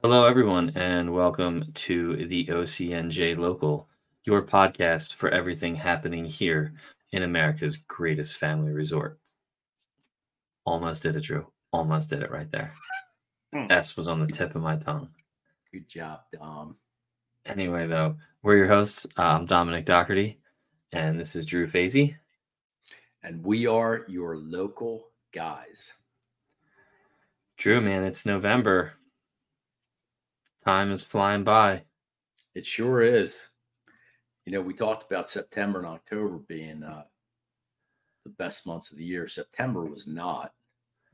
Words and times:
Hello, 0.00 0.28
everyone, 0.28 0.70
and 0.76 1.12
welcome 1.12 1.72
to 1.74 2.24
the 2.28 2.46
OCNJ 2.46 3.36
Local, 3.36 3.88
your 4.22 4.42
podcast 4.42 5.14
for 5.14 5.28
everything 5.28 5.74
happening 5.74 6.24
here 6.24 6.74
in 7.10 7.24
America's 7.24 7.78
greatest 7.78 8.36
family 8.36 8.70
resort. 8.70 9.18
Almost 10.64 11.02
did 11.02 11.16
it, 11.16 11.22
Drew. 11.22 11.48
Almost 11.72 12.10
did 12.10 12.22
it 12.22 12.30
right 12.30 12.48
there. 12.52 12.72
Hmm. 13.52 13.66
S 13.70 13.96
was 13.96 14.06
on 14.06 14.20
the 14.20 14.28
tip 14.28 14.54
of 14.54 14.62
my 14.62 14.76
tongue. 14.76 15.08
Good 15.72 15.88
job, 15.88 16.20
Dom. 16.32 16.76
Anyway, 17.44 17.88
though, 17.88 18.14
we're 18.44 18.58
your 18.58 18.68
hosts. 18.68 19.04
Uh, 19.18 19.22
I'm 19.22 19.46
Dominick 19.46 19.84
Dougherty, 19.84 20.38
and 20.92 21.18
this 21.18 21.34
is 21.34 21.44
Drew 21.44 21.66
Fasy. 21.66 22.14
And 23.24 23.44
we 23.44 23.66
are 23.66 24.04
your 24.06 24.36
local 24.36 25.08
guys. 25.32 25.92
Drew, 27.56 27.80
man, 27.80 28.04
it's 28.04 28.24
November. 28.24 28.92
Time 30.64 30.90
is 30.90 31.02
flying 31.02 31.44
by. 31.44 31.84
It 32.54 32.66
sure 32.66 33.00
is. 33.02 33.48
You 34.44 34.52
know, 34.52 34.60
we 34.60 34.74
talked 34.74 35.10
about 35.10 35.28
September 35.28 35.78
and 35.78 35.88
October 35.88 36.38
being 36.48 36.82
uh, 36.82 37.04
the 38.24 38.30
best 38.30 38.66
months 38.66 38.90
of 38.90 38.96
the 38.98 39.04
year. 39.04 39.28
September 39.28 39.84
was 39.84 40.06
not. 40.06 40.52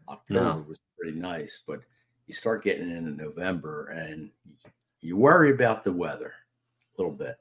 October 0.09 0.41
No. 0.41 0.65
was 0.69 0.79
pretty 0.99 1.19
nice, 1.19 1.61
but 1.67 1.81
you 2.27 2.35
start 2.35 2.65
getting 2.65 2.91
into 2.91 3.11
November 3.11 3.89
and 3.89 4.31
you 5.01 5.17
worry 5.17 5.51
about 5.51 5.85
the 5.85 5.93
weather 5.93 6.33
a 6.97 7.03
little 7.03 7.17
bit. 7.17 7.37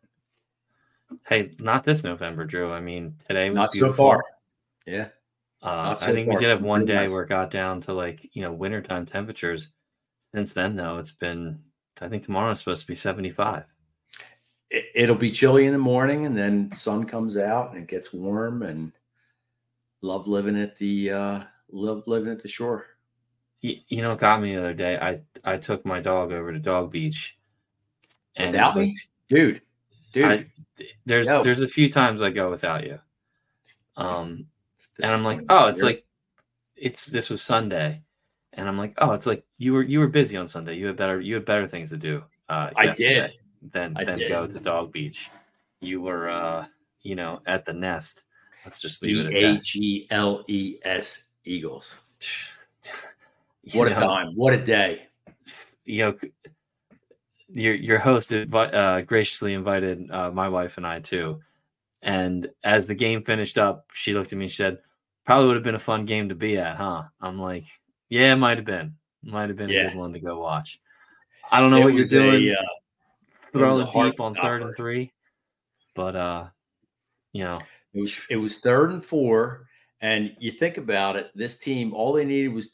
Hey, 1.28 1.52
not 1.60 1.84
this 1.84 2.04
November, 2.04 2.44
Drew. 2.44 2.72
I 2.72 2.80
mean, 2.80 3.16
today 3.28 3.50
was 3.50 3.56
Not 3.56 3.72
so 3.72 3.94
far. 3.94 4.24
Yeah. 4.86 5.10
Uh, 5.62 5.96
so 5.96 6.08
I 6.08 6.12
think 6.12 6.30
we 6.30 6.36
did 6.36 6.50
have 6.50 6.64
one 6.64 6.86
day 6.86 6.96
nice. 6.96 7.12
where 7.12 7.24
it 7.24 7.30
got 7.30 7.52
down 7.52 7.80
to 7.82 7.94
like, 7.94 8.30
you 8.36 8.42
know, 8.42 8.52
wintertime 8.52 9.06
temperatures. 9.06 9.70
Since 10.34 10.54
then, 10.54 10.76
though, 10.76 10.98
it's 10.98 11.12
been, 11.12 11.60
I 12.02 12.08
think 12.10 12.24
tomorrow 12.26 12.52
is 12.52 12.60
supposed 12.60 12.82
to 12.82 12.88
be 12.88 12.96
75. 12.96 13.64
It, 14.70 14.86
it'll 14.96 15.16
be 15.16 15.32
chilly 15.32 15.66
in 15.66 15.74
the 15.74 15.80
morning 15.80 16.26
and 16.26 16.38
then 16.38 16.74
sun 16.76 17.06
comes 17.06 17.38
out 17.38 17.74
and 17.74 17.84
it 17.84 17.88
gets 17.88 18.12
warm 18.14 18.64
and 18.64 18.92
love 20.02 20.28
living 20.28 20.60
at 20.60 20.78
the 20.78 21.12
uh 21.12 21.44
love 21.72 22.04
living 22.08 22.32
at 22.32 22.42
the 22.42 22.48
shore. 22.48 22.86
You, 23.62 23.78
you 23.88 24.02
know, 24.02 24.10
what 24.10 24.20
got 24.20 24.42
me 24.42 24.54
the 24.54 24.60
other 24.60 24.74
day. 24.74 24.98
I 24.98 25.22
I 25.44 25.58
took 25.58 25.86
my 25.86 26.00
dog 26.00 26.32
over 26.32 26.52
to 26.52 26.60
Dog 26.60 26.92
Beach, 26.92 27.38
and 28.36 28.50
it 28.56 28.60
Without 28.60 28.76
me? 28.76 28.86
like- 28.88 28.96
Dude. 29.30 29.62
Dude. 30.12 30.26
I, 30.26 30.46
there's 31.06 31.28
there's 31.28 31.62
a 31.62 31.68
few 31.68 31.90
times 31.90 32.22
I 32.22 32.30
go 32.30 32.50
without 32.50 32.84
you, 32.84 33.00
um, 33.98 34.46
and 35.02 35.12
I'm 35.12 35.24
like, 35.24 35.42
oh, 35.50 35.68
it's 35.68 35.82
like, 35.82 36.06
it's 36.76 37.08
this 37.08 37.32
was 37.32 37.42
Sunday, 37.42 38.03
and 38.54 38.68
I'm 38.68 38.78
like, 38.78 38.94
oh, 39.00 39.12
it's 39.12 39.26
like 39.26 39.44
you 39.58 39.74
were 39.74 39.84
you 39.84 40.00
were 40.00 40.08
busy 40.08 40.38
on 40.38 40.48
Sunday. 40.48 40.76
You 40.76 40.88
had 40.88 40.98
better 40.98 41.20
you 41.20 41.36
had 41.36 41.46
better 41.46 41.68
things 41.68 41.90
to 41.90 41.98
do. 41.98 42.24
Uh, 42.50 42.70
I 42.76 42.88
did. 42.88 43.32
Than 43.72 43.96
I 43.96 44.04
than 44.04 44.20
did. 44.20 44.30
go 44.30 44.46
to 44.46 44.60
Dog 44.60 44.92
Beach. 44.92 45.30
You 45.80 46.02
were 46.02 46.30
uh, 46.30 46.66
you 47.04 47.16
know, 47.16 47.42
at 47.46 47.66
the 47.66 47.74
nest. 47.74 48.26
Let's 48.66 48.82
just 48.82 49.04
leave 49.04 49.26
it. 49.26 49.36
H 49.36 49.76
E 49.76 50.08
L 50.10 50.44
E 50.48 50.78
S 50.84 51.28
Eagles. 51.44 51.96
What 53.74 53.90
a 53.90 53.96
time. 53.96 54.34
What 54.36 54.54
a 54.54 54.62
day. 54.62 55.08
you 55.86 56.04
know, 56.04 56.18
your 57.48 57.76
your 57.76 57.98
host 57.98 58.32
invi- 58.32 58.74
uh, 58.74 59.02
graciously 59.04 59.54
invited 59.54 60.12
uh, 60.12 60.32
my 60.32 60.50
wife 60.50 60.76
and 60.76 60.86
I 60.86 61.00
too. 61.00 61.40
And 62.02 62.46
as 62.66 62.88
the 62.88 62.94
game 62.94 63.24
finished 63.24 63.58
up, 63.58 63.86
she 63.94 64.14
looked 64.14 64.34
at 64.34 64.38
me 64.38 64.46
and 64.46 64.52
said, 64.52 64.80
"Probably 65.26 65.48
would 65.48 65.56
have 65.56 65.64
been 65.64 65.76
a 65.76 65.80
fun 65.80 66.06
game 66.06 66.28
to 66.28 66.36
be 66.36 66.58
at, 66.58 66.76
huh?" 66.76 67.04
I'm 67.22 67.40
like, 67.40 67.64
"Yeah, 68.14 68.34
it 68.34 68.38
might 68.38 68.58
have 68.58 68.66
been. 68.66 68.96
Might 69.24 69.50
have 69.50 69.58
been 69.58 69.70
a 69.72 69.90
good 69.90 69.96
one 69.98 70.14
to 70.14 70.20
go 70.20 70.40
watch." 70.40 70.80
I 71.52 71.60
don't 71.60 71.72
know 71.72 71.78
It 71.78 71.84
what 71.84 71.94
you're 71.94 71.98
was 72.00 72.14
a, 72.14 72.18
doing, 72.22 72.50
uh, 72.56 72.62
throwing 73.52 73.86
deep 74.12 74.20
on 74.22 74.36
third 74.36 74.62
and 74.62 74.76
three, 74.76 75.12
but 75.96 76.16
uh, 76.16 76.48
you 77.32 77.44
know, 77.44 77.60
It 77.94 78.00
was 78.00 78.22
it 78.30 78.38
was 78.38 78.60
third 78.60 78.92
and 78.92 79.04
four, 79.04 79.68
and 80.02 80.36
you 80.40 80.52
think 80.52 80.78
about 80.78 81.16
it. 81.16 81.32
This 81.36 81.58
team, 81.58 81.94
all 81.94 82.14
they 82.14 82.26
needed 82.26 82.54
was 82.54 82.72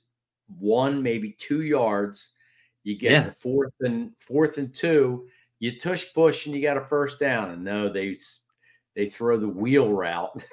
one, 0.59 1.01
maybe 1.03 1.31
two 1.39 1.61
yards. 1.61 2.29
You 2.83 2.97
get 2.97 3.11
Yeah. 3.11 3.23
to 3.25 3.31
fourth 3.31 3.75
and 3.81 4.11
fourth 4.17 4.57
and 4.57 4.73
two. 4.73 5.27
You 5.59 5.77
tush 5.77 6.05
push, 6.13 6.45
and 6.45 6.55
you 6.55 6.61
got 6.61 6.77
a 6.77 6.85
first 6.85 7.19
down. 7.19 7.51
And 7.51 7.63
no, 7.63 7.89
they 7.89 8.15
they 8.95 9.07
throw 9.07 9.37
the 9.37 9.47
wheel 9.47 9.91
route. 9.91 10.43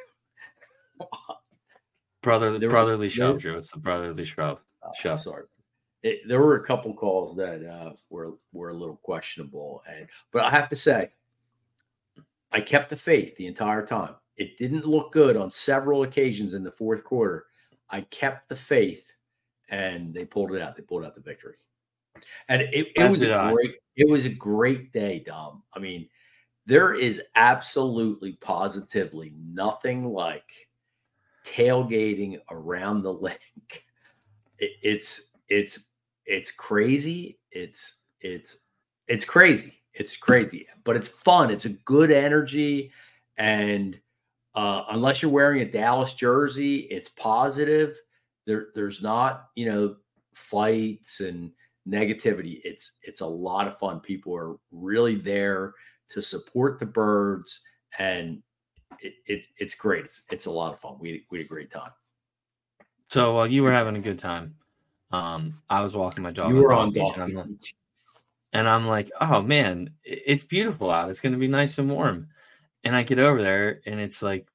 brother 2.22 2.58
brotherly 2.58 3.06
there- 3.08 3.10
shove, 3.10 3.38
Drew. 3.38 3.56
It's 3.56 3.70
the 3.70 3.78
brotherly 3.78 4.24
shove. 4.24 4.60
Uh, 4.86 4.92
Sure. 4.94 5.18
Sorry. 5.18 5.44
It, 6.02 6.20
there 6.28 6.40
were 6.40 6.56
a 6.56 6.64
couple 6.66 6.94
calls 6.94 7.36
that 7.36 7.64
uh, 7.64 7.92
were 8.10 8.34
were 8.52 8.68
a 8.68 8.74
little 8.74 8.96
questionable, 8.96 9.82
and 9.88 10.06
but 10.30 10.44
I 10.44 10.50
have 10.50 10.68
to 10.68 10.76
say, 10.76 11.10
I 12.52 12.60
kept 12.60 12.90
the 12.90 12.96
faith 12.96 13.36
the 13.36 13.46
entire 13.46 13.84
time. 13.84 14.14
It 14.36 14.56
didn't 14.58 14.86
look 14.86 15.12
good 15.12 15.36
on 15.36 15.50
several 15.50 16.02
occasions 16.04 16.54
in 16.54 16.62
the 16.62 16.70
fourth 16.70 17.02
quarter. 17.02 17.46
I 17.90 18.02
kept 18.02 18.48
the 18.48 18.56
faith, 18.56 19.14
and 19.68 20.14
they 20.14 20.24
pulled 20.24 20.54
it 20.54 20.62
out. 20.62 20.76
They 20.76 20.82
pulled 20.82 21.04
out 21.04 21.14
the 21.14 21.22
victory, 21.22 21.56
and 22.48 22.62
it, 22.62 22.88
it 22.94 23.10
was 23.10 23.22
a 23.22 23.34
I. 23.34 23.52
great. 23.52 23.76
It 23.96 24.08
was 24.08 24.26
a 24.26 24.30
great 24.30 24.92
day, 24.92 25.24
Dom. 25.26 25.62
I 25.72 25.78
mean, 25.78 26.08
there 26.66 26.94
is 26.94 27.22
absolutely, 27.34 28.32
positively 28.34 29.32
nothing 29.36 30.04
like 30.04 30.68
tailgating 31.44 32.38
around 32.50 33.02
the 33.02 33.12
lake. 33.28 33.85
It, 34.58 34.72
it's 34.82 35.32
it's 35.48 35.88
it's 36.24 36.50
crazy. 36.50 37.38
It's 37.50 38.02
it's 38.20 38.58
it's 39.08 39.24
crazy. 39.24 39.74
It's 39.94 40.16
crazy, 40.16 40.66
but 40.84 40.96
it's 40.96 41.08
fun. 41.08 41.50
It's 41.50 41.64
a 41.64 41.70
good 41.70 42.10
energy, 42.10 42.92
and 43.38 43.98
uh, 44.54 44.84
unless 44.90 45.22
you're 45.22 45.30
wearing 45.30 45.62
a 45.62 45.70
Dallas 45.70 46.14
jersey, 46.14 46.80
it's 46.90 47.08
positive. 47.08 47.96
There, 48.46 48.68
there's 48.74 49.02
not 49.02 49.48
you 49.54 49.66
know 49.66 49.96
fights 50.34 51.20
and 51.20 51.50
negativity. 51.88 52.60
It's 52.64 52.92
it's 53.02 53.20
a 53.20 53.26
lot 53.26 53.66
of 53.66 53.78
fun. 53.78 54.00
People 54.00 54.34
are 54.36 54.56
really 54.70 55.14
there 55.14 55.74
to 56.10 56.20
support 56.20 56.78
the 56.78 56.86
birds, 56.86 57.60
and 57.98 58.42
it, 59.00 59.14
it 59.26 59.46
it's 59.58 59.74
great. 59.74 60.04
It's 60.04 60.22
it's 60.30 60.46
a 60.46 60.50
lot 60.50 60.72
of 60.74 60.80
fun. 60.80 60.96
We 61.00 61.26
we 61.30 61.38
had 61.38 61.46
a 61.46 61.48
great 61.48 61.70
time. 61.70 61.90
So 63.08 63.34
while 63.34 63.46
you 63.46 63.62
were 63.62 63.72
having 63.72 63.96
a 63.96 64.00
good 64.00 64.18
time, 64.18 64.56
um, 65.12 65.62
I 65.70 65.82
was 65.82 65.94
walking 65.94 66.22
my 66.22 66.32
dog. 66.32 66.50
You 66.50 66.56
were 66.56 66.72
on 66.72 66.92
Beach, 66.92 67.02
dog 67.02 67.14
and 67.14 67.22
I'm 67.22 67.34
like- 67.34 67.74
and 68.52 68.68
I'm 68.68 68.86
like, 68.86 69.10
oh 69.20 69.42
man, 69.42 69.90
it's 70.02 70.44
beautiful 70.44 70.90
out. 70.90 71.10
It's 71.10 71.20
gonna 71.20 71.36
be 71.36 71.48
nice 71.48 71.78
and 71.78 71.90
warm. 71.90 72.28
And 72.84 72.94
I 72.96 73.02
get 73.02 73.18
over 73.18 73.40
there 73.42 73.80
and 73.86 74.00
it's 74.00 74.22
like 74.22 74.48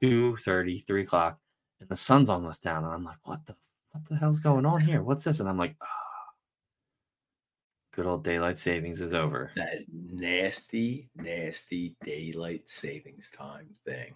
2 0.00 0.36
3 0.36 1.02
o'clock, 1.02 1.38
and 1.80 1.88
the 1.88 1.96
sun's 1.96 2.28
almost 2.28 2.62
down. 2.62 2.84
And 2.84 2.92
I'm 2.92 3.04
like, 3.04 3.18
what 3.26 3.44
the 3.46 3.54
what 3.92 4.04
the 4.06 4.16
hell's 4.16 4.40
going 4.40 4.66
on 4.66 4.80
here? 4.80 5.02
What's 5.02 5.24
this? 5.24 5.40
And 5.40 5.48
I'm 5.48 5.58
like, 5.58 5.76
ah, 5.80 5.86
good 7.92 8.06
old 8.06 8.24
daylight 8.24 8.56
savings 8.56 9.00
is 9.00 9.12
over. 9.14 9.52
that 9.56 9.84
nasty, 9.90 11.08
nasty 11.14 11.94
daylight 12.04 12.68
savings 12.68 13.30
time 13.30 13.68
thing. 13.86 14.14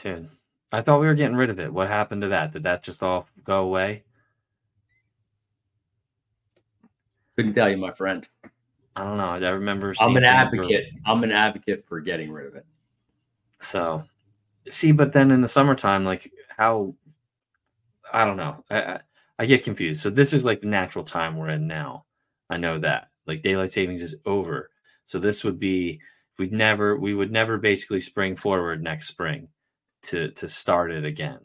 Dude, 0.00 0.28
I 0.72 0.82
thought 0.82 1.00
we 1.00 1.06
were 1.06 1.14
getting 1.14 1.36
rid 1.36 1.50
of 1.50 1.58
it. 1.58 1.72
What 1.72 1.88
happened 1.88 2.22
to 2.22 2.28
that? 2.28 2.52
Did 2.52 2.62
that 2.62 2.82
just 2.82 3.02
all 3.02 3.28
go 3.42 3.62
away? 3.62 4.04
Couldn't 7.36 7.54
tell 7.54 7.68
you, 7.68 7.76
my 7.76 7.92
friend. 7.92 8.26
I 8.94 9.04
don't 9.04 9.16
know. 9.16 9.46
I 9.46 9.50
remember 9.50 9.94
I'm 10.00 10.16
an 10.16 10.24
advocate. 10.24 10.92
I'm 11.06 11.24
an 11.24 11.32
advocate 11.32 11.84
for 11.88 12.00
getting 12.00 12.30
rid 12.30 12.46
of 12.46 12.54
it. 12.54 12.66
So, 13.58 14.04
see, 14.68 14.92
but 14.92 15.12
then 15.12 15.30
in 15.30 15.40
the 15.40 15.48
summertime, 15.48 16.04
like 16.04 16.30
how 16.48 16.94
I 18.12 18.24
don't 18.24 18.36
know. 18.36 18.64
I 18.70 18.82
I, 18.82 19.00
I 19.40 19.46
get 19.46 19.64
confused. 19.64 20.02
So 20.02 20.10
this 20.10 20.32
is 20.32 20.44
like 20.44 20.60
the 20.60 20.66
natural 20.66 21.04
time 21.04 21.36
we're 21.36 21.50
in 21.50 21.66
now. 21.66 22.04
I 22.48 22.58
know 22.58 22.78
that. 22.80 23.08
Like 23.26 23.42
daylight 23.42 23.72
savings 23.72 24.02
is 24.02 24.16
over. 24.26 24.70
So 25.06 25.18
this 25.18 25.44
would 25.44 25.58
be 25.58 26.00
if 26.32 26.38
we'd 26.38 26.52
never 26.52 26.96
we 26.96 27.14
would 27.14 27.32
never 27.32 27.58
basically 27.58 28.00
spring 28.00 28.36
forward 28.36 28.82
next 28.82 29.08
spring 29.08 29.48
to 30.02 30.30
to 30.32 30.48
start 30.48 30.90
it 30.90 31.04
again. 31.04 31.40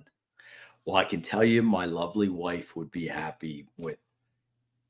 Well, 0.85 0.95
I 0.95 1.03
can 1.03 1.21
tell 1.21 1.43
you 1.43 1.63
my 1.63 1.85
lovely 1.85 2.29
wife 2.29 2.75
would 2.75 2.91
be 2.91 3.07
happy 3.07 3.67
with 3.77 3.97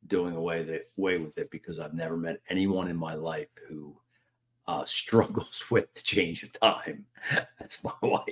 doing 0.08 0.36
away 0.36 0.64
the 0.64 0.84
way 0.98 1.18
with 1.18 1.38
it 1.38 1.50
because 1.50 1.80
I've 1.80 1.94
never 1.94 2.18
met 2.18 2.42
anyone 2.50 2.90
in 2.90 2.98
my 2.98 3.16
life 3.16 3.48
who 3.68 3.96
uh, 4.68 4.86
struggles 4.88 5.66
with 5.72 5.94
the 5.94 6.02
change 6.02 6.44
of 6.44 6.52
time. 6.54 7.06
That's 7.60 7.84
my 7.84 7.94
wife. 8.02 8.24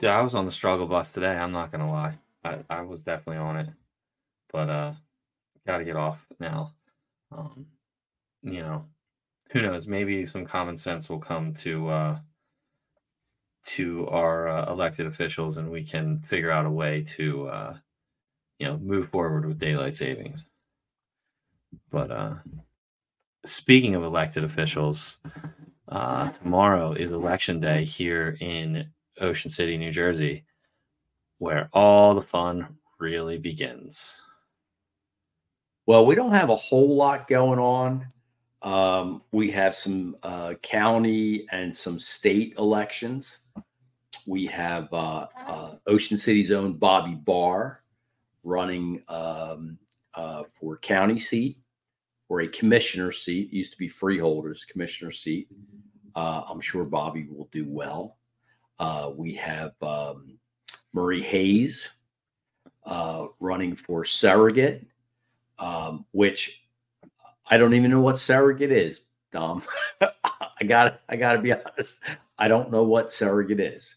Yeah, 0.00 0.18
I 0.18 0.22
was 0.22 0.34
on 0.34 0.44
the 0.44 0.50
struggle 0.50 0.86
bus 0.86 1.12
today. 1.12 1.34
I'm 1.34 1.52
not 1.52 1.72
gonna 1.72 1.90
lie. 1.90 2.18
I, 2.44 2.58
I 2.68 2.82
was 2.82 3.02
definitely 3.02 3.38
on 3.38 3.56
it, 3.56 3.68
but 4.52 4.68
uh, 4.68 4.92
got 5.66 5.78
to 5.78 5.84
get 5.84 5.96
off 5.96 6.26
now. 6.38 6.74
Um, 7.32 7.66
you 8.42 8.60
know, 8.60 8.84
who 9.50 9.62
knows? 9.62 9.88
Maybe 9.88 10.26
some 10.26 10.44
common 10.44 10.76
sense 10.76 11.08
will 11.08 11.20
come 11.20 11.54
to 11.54 11.88
uh, 11.88 12.18
to 13.64 14.06
our 14.08 14.48
uh, 14.48 14.70
elected 14.70 15.06
officials, 15.06 15.56
and 15.56 15.70
we 15.70 15.82
can 15.82 16.20
figure 16.20 16.50
out 16.50 16.66
a 16.66 16.70
way 16.70 17.02
to 17.02 17.48
uh, 17.48 17.76
you 18.58 18.66
know 18.66 18.78
move 18.78 19.08
forward 19.08 19.46
with 19.46 19.58
daylight 19.58 19.94
savings. 19.94 20.46
But 21.90 22.10
uh, 22.10 22.34
speaking 23.44 23.94
of 23.94 24.04
elected 24.04 24.44
officials, 24.44 25.18
uh, 25.88 26.30
tomorrow 26.30 26.92
is 26.92 27.12
election 27.12 27.60
day 27.60 27.84
here 27.84 28.36
in 28.40 28.88
Ocean 29.20 29.50
City, 29.50 29.76
New 29.76 29.92
Jersey, 29.92 30.44
where 31.38 31.68
all 31.72 32.14
the 32.14 32.22
fun 32.22 32.76
really 32.98 33.38
begins. 33.38 34.20
Well, 35.86 36.06
we 36.06 36.14
don't 36.14 36.32
have 36.32 36.50
a 36.50 36.56
whole 36.56 36.96
lot 36.96 37.28
going 37.28 37.58
on. 37.58 38.06
Um, 38.62 39.22
we 39.32 39.50
have 39.50 39.74
some 39.74 40.16
uh, 40.22 40.54
county 40.62 41.46
and 41.52 41.76
some 41.76 41.98
state 41.98 42.54
elections. 42.58 43.38
We 44.26 44.46
have 44.46 44.92
uh, 44.92 45.26
uh, 45.46 45.74
Ocean 45.86 46.16
City's 46.16 46.50
own 46.50 46.74
Bobby 46.74 47.14
Barr 47.14 47.82
running 48.42 49.02
um, 49.08 49.78
uh, 50.14 50.44
for 50.58 50.78
county 50.78 51.18
seat 51.18 51.58
or 52.28 52.40
a 52.40 52.48
commissioner 52.48 53.12
seat. 53.12 53.48
It 53.52 53.56
used 53.56 53.72
to 53.72 53.78
be 53.78 53.88
freeholders 53.88 54.64
commissioner 54.64 55.10
seat. 55.10 55.48
Uh, 56.14 56.42
I'm 56.48 56.60
sure 56.60 56.84
Bobby 56.84 57.26
will 57.28 57.48
do 57.52 57.66
well. 57.68 58.16
Uh, 58.78 59.10
we 59.14 59.34
have 59.34 59.72
um, 59.82 60.38
Marie 60.92 61.22
Hayes 61.22 61.88
uh, 62.84 63.26
running 63.40 63.76
for 63.76 64.04
surrogate, 64.04 64.86
um, 65.58 66.04
which 66.12 66.64
I 67.50 67.56
don't 67.56 67.74
even 67.74 67.90
know 67.90 68.00
what 68.00 68.18
surrogate 68.18 68.72
is, 68.72 69.00
Dom. 69.32 69.62
I 70.00 70.64
got 70.66 71.00
I 71.08 71.16
got 71.16 71.34
to 71.34 71.40
be 71.40 71.52
honest. 71.52 72.00
I 72.38 72.48
don't 72.48 72.70
know 72.70 72.84
what 72.84 73.12
surrogate 73.12 73.60
is, 73.60 73.96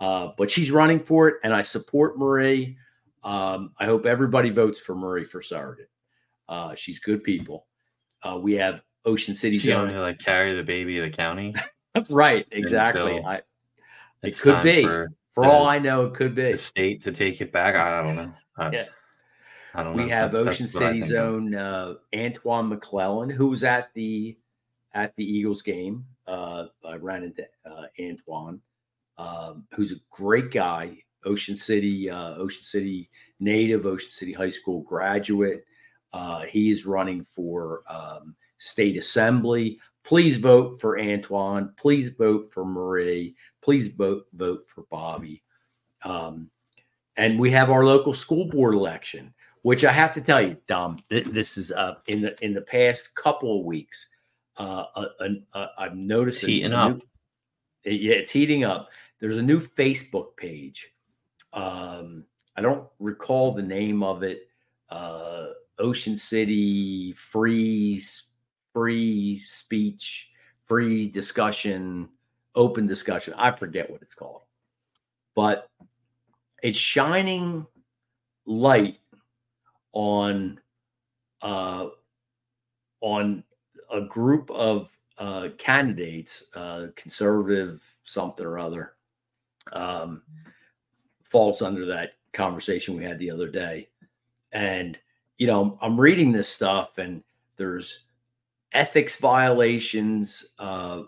uh, 0.00 0.28
but 0.36 0.50
she's 0.50 0.70
running 0.70 1.00
for 1.00 1.28
it, 1.28 1.36
and 1.44 1.54
I 1.54 1.62
support 1.62 2.18
Marie. 2.18 2.76
Um, 3.22 3.72
I 3.78 3.86
hope 3.86 4.06
everybody 4.06 4.50
votes 4.50 4.78
for 4.78 4.94
Marie 4.94 5.24
for 5.24 5.40
surrogate. 5.40 5.90
Uh, 6.48 6.74
she's 6.74 6.98
good 6.98 7.24
people. 7.24 7.66
Uh, 8.22 8.38
we 8.38 8.54
have 8.54 8.82
Ocean 9.04 9.34
City. 9.34 9.58
She 9.58 9.72
only 9.72 9.94
like 9.94 10.18
carry 10.18 10.54
the 10.54 10.62
baby 10.62 10.98
of 10.98 11.04
the 11.04 11.16
county. 11.16 11.54
right, 12.10 12.46
exactly. 12.50 13.22
I, 13.24 13.42
it 14.22 14.38
could 14.38 14.62
be. 14.62 14.82
For, 14.82 15.12
for 15.34 15.44
all 15.44 15.66
I 15.66 15.78
know, 15.78 16.06
it 16.06 16.14
could 16.14 16.34
be 16.34 16.52
the 16.52 16.56
state 16.56 17.02
to 17.04 17.12
take 17.12 17.40
it 17.40 17.52
back. 17.52 17.74
I 17.74 18.04
don't 18.04 18.16
know. 18.16 18.34
I, 18.56 18.70
yeah. 18.70 18.84
I 19.74 19.82
don't 19.82 19.94
we 19.94 20.04
know. 20.04 20.08
have 20.10 20.32
that's, 20.32 20.46
Ocean 20.46 20.62
that's 20.62 20.78
City's 20.78 21.12
own 21.12 21.54
uh, 21.54 21.94
Antoine 22.14 22.68
McClellan, 22.68 23.28
who 23.28 23.48
was 23.48 23.64
at 23.64 23.92
the 23.94 24.36
at 24.92 25.14
the 25.16 25.24
Eagles 25.24 25.62
game. 25.62 26.04
Uh, 26.26 26.66
I 26.86 26.96
ran 26.96 27.24
into 27.24 27.44
uh, 27.66 27.86
Antoine, 28.00 28.60
um, 29.18 29.66
who's 29.74 29.92
a 29.92 30.00
great 30.10 30.50
guy. 30.50 30.98
Ocean 31.26 31.56
City, 31.56 32.10
uh, 32.10 32.34
Ocean 32.34 32.64
City 32.64 33.08
native, 33.40 33.86
Ocean 33.86 34.10
City 34.10 34.32
High 34.32 34.50
School 34.50 34.82
graduate. 34.82 35.64
Uh, 36.12 36.42
he 36.42 36.70
is 36.70 36.86
running 36.86 37.24
for 37.24 37.82
um, 37.88 38.36
state 38.58 38.96
assembly. 38.96 39.80
Please 40.04 40.36
vote 40.36 40.80
for 40.80 41.00
Antoine. 41.00 41.72
Please 41.76 42.10
vote 42.10 42.50
for 42.52 42.64
Marie. 42.64 43.34
Please 43.62 43.88
vote 43.88 44.26
vote 44.34 44.66
for 44.68 44.84
Bobby. 44.90 45.42
Um, 46.02 46.50
and 47.16 47.38
we 47.38 47.50
have 47.52 47.70
our 47.70 47.84
local 47.84 48.14
school 48.14 48.46
board 48.46 48.74
election, 48.74 49.32
which 49.62 49.84
I 49.84 49.92
have 49.92 50.12
to 50.14 50.20
tell 50.20 50.42
you, 50.42 50.56
Dom, 50.66 50.98
th- 51.08 51.26
this 51.26 51.56
is 51.56 51.72
uh, 51.72 51.94
in 52.06 52.20
the 52.20 52.44
in 52.44 52.52
the 52.52 52.60
past 52.60 53.14
couple 53.14 53.58
of 53.58 53.64
weeks. 53.64 54.08
Uh, 54.56 54.84
uh, 54.94 55.28
uh 55.54 55.66
I've 55.78 55.96
noticed 55.96 56.42
it's 56.42 56.46
heating 56.46 56.72
up. 56.72 56.96
New, 56.96 57.92
yeah, 57.92 58.14
it's 58.14 58.30
heating 58.30 58.64
up. 58.64 58.88
There's 59.24 59.38
a 59.38 59.42
new 59.42 59.58
Facebook 59.58 60.36
page. 60.36 60.92
Um, 61.54 62.24
I 62.58 62.60
don't 62.60 62.86
recall 62.98 63.52
the 63.52 63.62
name 63.62 64.02
of 64.02 64.22
it. 64.22 64.50
Uh, 64.90 65.46
Ocean 65.78 66.18
City 66.18 67.14
Free 67.14 68.02
Free 68.74 69.38
Speech, 69.38 70.30
Free 70.66 71.08
Discussion, 71.08 72.10
Open 72.54 72.86
Discussion. 72.86 73.32
I 73.38 73.50
forget 73.52 73.88
what 73.88 74.02
it's 74.02 74.12
called, 74.14 74.42
but 75.34 75.70
it's 76.62 76.78
shining 76.78 77.66
light 78.44 78.98
on 79.94 80.60
uh, 81.40 81.86
on 83.00 83.42
a 83.90 84.02
group 84.02 84.50
of 84.50 84.90
uh, 85.16 85.48
candidates, 85.56 86.44
uh, 86.54 86.88
conservative 86.94 87.96
something 88.04 88.44
or 88.44 88.58
other, 88.58 88.92
um, 89.72 90.22
falls 91.22 91.62
under 91.62 91.86
that 91.86 92.12
conversation 92.32 92.96
we 92.96 93.04
had 93.04 93.18
the 93.18 93.30
other 93.30 93.48
day. 93.48 93.88
And, 94.52 94.98
you 95.38 95.46
know, 95.46 95.78
I'm 95.80 96.00
reading 96.00 96.32
this 96.32 96.48
stuff 96.48 96.98
and 96.98 97.22
there's 97.56 98.04
ethics 98.72 99.16
violations 99.16 100.44
uh, 100.58 101.02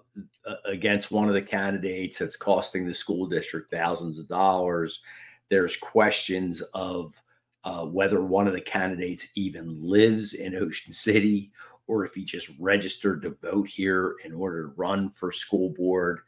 against 0.64 1.10
one 1.10 1.28
of 1.28 1.34
the 1.34 1.42
candidates 1.42 2.18
that's 2.18 2.36
costing 2.36 2.86
the 2.86 2.94
school 2.94 3.26
district 3.26 3.70
thousands 3.70 4.18
of 4.18 4.28
dollars. 4.28 5.02
There's 5.50 5.76
questions 5.76 6.60
of 6.74 7.20
uh, 7.64 7.84
whether 7.84 8.22
one 8.22 8.46
of 8.46 8.52
the 8.52 8.60
candidates 8.60 9.28
even 9.34 9.74
lives 9.80 10.34
in 10.34 10.54
Ocean 10.54 10.92
City 10.92 11.50
or 11.88 12.04
if 12.04 12.14
he 12.14 12.24
just 12.24 12.50
registered 12.58 13.22
to 13.22 13.36
vote 13.42 13.68
here 13.68 14.16
in 14.24 14.32
order 14.32 14.62
to 14.62 14.74
run 14.76 15.10
for 15.10 15.30
school 15.32 15.70
board. 15.70 16.20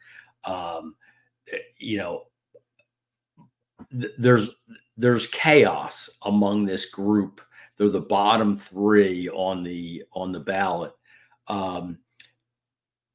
Um, 0.44 0.94
you 1.78 1.98
know, 1.98 2.24
th- 3.98 4.12
there's 4.18 4.50
there's 4.96 5.26
chaos 5.28 6.10
among 6.22 6.64
this 6.64 6.86
group. 6.86 7.40
They're 7.76 7.88
the 7.88 8.00
bottom 8.00 8.56
three 8.56 9.28
on 9.28 9.62
the 9.62 10.04
on 10.12 10.32
the 10.32 10.40
ballot. 10.40 10.92
Um, 11.46 11.98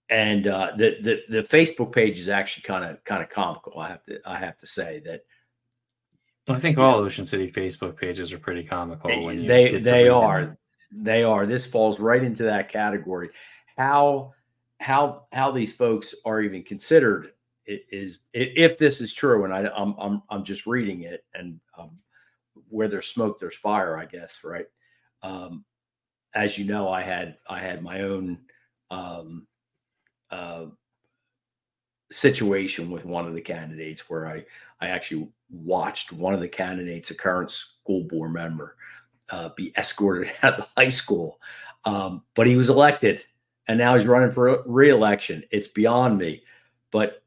and 0.10 0.48
uh, 0.48 0.74
the, 0.78 0.98
the 1.02 1.22
the 1.30 1.44
Facebook 1.44 1.92
page 1.92 2.20
is 2.20 2.30
actually 2.30 2.64
kind 2.64 2.86
of 2.86 3.04
kind 3.04 3.24
of 3.24 3.30
comical. 3.30 3.80
I 3.80 3.90
have 3.90 4.04
to 4.06 4.20
I 4.26 4.38
have 4.38 4.58
to 4.60 4.68
say 4.68 5.02
that. 5.06 5.22
I 6.48 6.58
think 6.58 6.78
all 6.78 6.96
Ocean 6.96 7.26
City 7.26 7.50
Facebook 7.50 7.96
pages 7.96 8.34
are 8.34 8.38
pretty 8.38 8.64
comical. 8.64 9.24
When 9.24 9.48
they 9.48 9.80
they 9.80 10.10
are 10.10 10.58
they 10.92 11.24
are. 11.24 11.46
This 11.46 11.66
falls 11.66 12.00
right 12.00 12.24
into 12.24 12.44
that 12.44 12.70
category. 12.70 13.30
How 13.78 14.34
how 14.80 15.26
how 15.32 15.52
these 15.52 15.74
folks 15.74 16.14
are 16.26 16.42
even 16.42 16.64
considered 16.64 17.32
is 17.66 18.20
if 18.34 18.78
this 18.78 19.02
is 19.02 19.14
true, 19.14 19.46
and 19.46 19.54
I, 19.54 19.70
I'm 19.76 19.96
I'm 19.98 20.24
I'm 20.30 20.44
just 20.44 20.66
reading 20.66 21.04
it, 21.04 21.26
and 21.34 21.60
um, 21.78 21.98
where 22.70 22.88
there's 22.88 23.08
smoke, 23.08 23.40
there's 23.40 23.56
fire, 23.56 23.98
I 23.98 24.06
guess, 24.06 24.44
right? 24.44 24.66
Um, 25.22 25.64
as 26.34 26.58
you 26.58 26.66
know, 26.66 26.90
I 26.90 27.02
had 27.02 27.38
I 27.48 27.60
had 27.60 27.82
my 27.82 28.02
own 28.02 28.40
um, 28.92 29.48
uh, 30.32 30.66
situation 32.12 32.92
with 32.92 33.06
one 33.06 33.28
of 33.28 33.34
the 33.34 33.42
candidates 33.42 34.10
where 34.10 34.28
I 34.28 34.46
I 34.82 34.90
actually 34.90 35.30
watched 35.50 36.12
one 36.12 36.34
of 36.34 36.42
the 36.42 36.48
candidates, 36.48 37.12
a 37.12 37.16
current 37.16 37.52
school 37.52 38.04
board 38.04 38.34
member, 38.34 38.76
uh, 39.30 39.50
be 39.56 39.74
escorted 39.78 40.32
out 40.44 40.60
of 40.60 40.66
the 40.76 40.82
high 40.82 40.90
school, 40.90 41.40
um, 41.86 42.24
but 42.36 42.48
he 42.48 42.56
was 42.56 42.70
elected, 42.70 43.24
and 43.68 43.78
now 43.78 43.96
he's 43.96 44.08
running 44.08 44.32
for 44.32 44.64
re-election. 44.66 45.44
It's 45.52 45.68
beyond 45.68 46.18
me, 46.18 46.44
but 46.92 47.23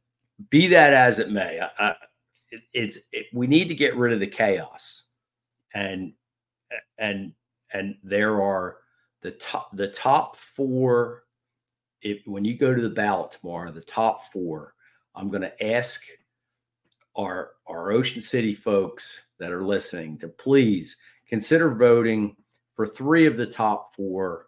be 0.50 0.66
that 0.68 0.92
as 0.92 1.18
it 1.18 1.30
may, 1.30 1.60
I, 1.60 1.70
I, 1.78 1.94
it, 2.50 2.62
it's 2.72 2.98
it, 3.12 3.26
we 3.32 3.46
need 3.46 3.68
to 3.68 3.74
get 3.74 3.96
rid 3.96 4.12
of 4.12 4.20
the 4.20 4.26
chaos, 4.26 5.04
and 5.74 6.12
and 6.98 7.32
and 7.72 7.96
there 8.02 8.42
are 8.42 8.78
the 9.22 9.32
top 9.32 9.74
the 9.76 9.88
top 9.88 10.36
four 10.36 11.24
if 12.02 12.20
when 12.26 12.44
you 12.44 12.56
go 12.56 12.74
to 12.74 12.82
the 12.82 12.90
ballot 12.90 13.32
tomorrow 13.32 13.70
the 13.72 13.80
top 13.80 14.24
four 14.24 14.74
i'm 15.14 15.30
going 15.30 15.42
to 15.42 15.64
ask 15.64 16.04
our 17.16 17.52
our 17.66 17.92
Ocean 17.92 18.22
City 18.22 18.54
folks 18.54 19.28
that 19.38 19.50
are 19.50 19.64
listening 19.64 20.18
to 20.18 20.28
please 20.28 20.96
consider 21.28 21.74
voting 21.74 22.36
for 22.74 22.86
three 22.86 23.26
of 23.26 23.36
the 23.36 23.46
top 23.46 23.96
four 23.96 24.46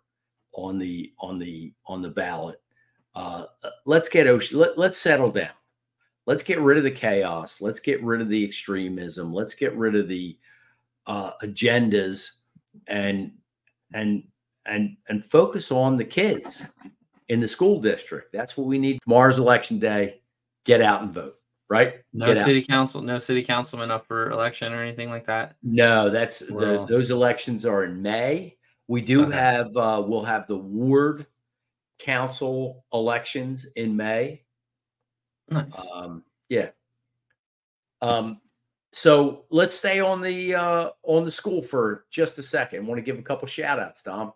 on 0.52 0.78
the 0.78 1.12
on 1.18 1.38
the 1.38 1.73
on 1.87 2.02
the 2.02 2.11
ballot. 2.11 2.61
Uh, 3.14 3.47
let's 3.87 4.09
get 4.09 4.26
Ocean. 4.26 4.59
Let, 4.59 4.78
let's 4.78 4.99
settle 4.99 5.30
down. 5.30 5.50
Let's 6.28 6.42
get 6.42 6.61
rid 6.61 6.76
of 6.76 6.85
the 6.85 6.90
chaos. 6.90 7.62
Let's 7.62 7.80
get 7.80 8.02
rid 8.04 8.20
of 8.20 8.28
the 8.28 8.44
extremism. 8.44 9.32
Let's 9.32 9.54
get 9.54 9.75
rid 9.75 9.97
of 9.97 10.08
the 10.08 10.37
uh, 11.06 11.30
agendas 11.42 12.32
and 12.87 13.32
and 13.94 14.25
and 14.66 14.99
and 15.08 15.25
focus 15.25 15.73
on 15.73 15.97
the 15.97 16.04
kids 16.04 16.66
in 17.30 17.40
the 17.40 17.49
school 17.49 17.80
district. 17.80 18.30
That's 18.30 18.58
what 18.58 18.66
we 18.66 18.76
need. 18.76 18.99
Tomorrow's 19.04 19.38
election 19.38 19.78
day. 19.78 20.20
Get 20.66 20.82
out 20.82 21.00
and 21.00 21.11
vote. 21.14 21.37
Right? 21.70 21.94
No 22.12 22.26
Get 22.26 22.37
out. 22.37 22.44
city 22.44 22.61
council, 22.62 23.00
no 23.00 23.18
city 23.18 23.42
councilman 23.42 23.90
up 23.90 24.06
for 24.06 24.28
election 24.28 24.75
or 24.75 24.82
anything 24.82 25.08
like 25.08 25.25
that. 25.25 25.56
No, 25.62 26.11
that's 26.11 26.40
the, 26.40 26.85
those 26.90 27.11
elections 27.11 27.64
are 27.64 27.85
in 27.85 28.02
May. 28.02 28.58
We 28.87 29.00
do 29.00 29.25
Okay. 29.25 29.35
have 29.35 29.75
uh, 29.75 30.02
we'll 30.06 30.25
have 30.25 30.47
the 30.47 30.58
ward 30.58 31.26
council 31.99 32.85
elections 32.92 33.66
in 33.76 33.97
May. 33.97 34.42
Nice. 35.50 35.87
Um, 35.93 36.25
yeah. 36.49 36.71
Um, 38.00 38.40
so 38.93 39.45
let's 39.50 39.75
stay 39.75 40.00
on 40.00 40.21
the 40.21 40.55
uh, 40.55 40.90
on 41.02 41.25
the 41.25 41.31
school 41.31 41.62
for 41.62 42.07
just 42.11 42.38
a 42.38 42.43
second. 42.43 42.87
want 42.87 42.99
to 42.99 43.02
give 43.02 43.19
a 43.19 43.23
couple 43.23 43.47
shout 43.47 43.78
outs, 43.78 44.02
Tom. 44.02 44.33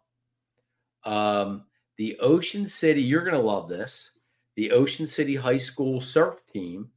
Um, 1.04 1.64
the 1.96 2.18
Ocean 2.20 2.66
City, 2.66 3.02
you're 3.02 3.24
gonna 3.24 3.40
love 3.40 3.68
this. 3.68 4.10
The 4.56 4.72
Ocean 4.72 5.06
City 5.06 5.36
High 5.36 5.58
School 5.58 6.00
surf 6.00 6.36
team 6.52 6.90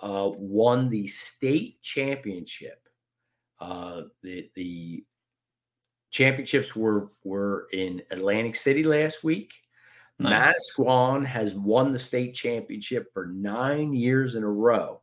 uh, 0.00 0.30
won 0.34 0.88
the 0.88 1.06
state 1.06 1.80
championship. 1.82 2.88
Uh, 3.60 4.02
the 4.22 4.50
the 4.54 5.04
championships 6.10 6.74
were 6.74 7.12
were 7.24 7.68
in 7.72 8.02
Atlantic 8.10 8.56
City 8.56 8.82
last 8.82 9.22
week. 9.22 9.52
Nice. 10.18 10.54
Manasquan 10.78 11.24
has 11.24 11.54
won 11.54 11.92
the 11.92 11.98
state 11.98 12.34
championship 12.34 13.12
for 13.12 13.26
nine 13.26 13.92
years 13.94 14.34
in 14.34 14.42
a 14.42 14.50
row. 14.50 15.00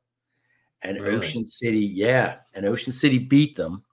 And 0.82 1.00
Really? 1.00 1.18
Ocean 1.18 1.46
City, 1.46 1.86
yeah, 1.86 2.38
and 2.54 2.66
Ocean 2.66 2.94
City 2.94 3.20
beat 3.20 3.56
them. 3.56 3.84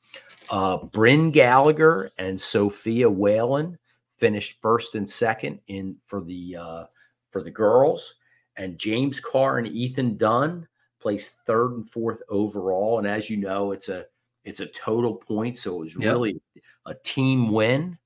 Uh, 0.51 0.85
Bryn 0.85 1.33
Gallagher 1.33 2.11
and 2.19 2.41
Sophia 2.41 3.11
Whalen 3.11 3.77
finished 4.19 4.59
first 4.63 4.95
and 4.95 5.09
second 5.11 5.59
in 5.67 5.97
for 6.07 6.23
the 6.23 6.57
uh, 6.57 6.85
for 7.33 7.43
the 7.43 7.51
girls, 7.51 8.15
and 8.57 8.79
James 8.79 9.19
Carr 9.19 9.59
and 9.59 9.67
Ethan 9.67 10.17
Dunn 10.17 10.69
placed 11.01 11.41
third 11.45 11.73
and 11.73 11.91
fourth 11.91 12.23
overall. 12.29 12.99
And 12.99 13.07
as 13.09 13.29
you 13.29 13.37
know, 13.39 13.73
it's 13.73 13.89
a 13.89 14.07
it's 14.45 14.61
a 14.61 14.67
total 14.67 15.17
point, 15.17 15.59
so 15.59 15.75
it 15.77 15.85
was 15.87 15.95
Yep. 15.97 16.03
really 16.05 16.41
a 16.87 16.95
team 16.95 17.51
win, 17.51 17.99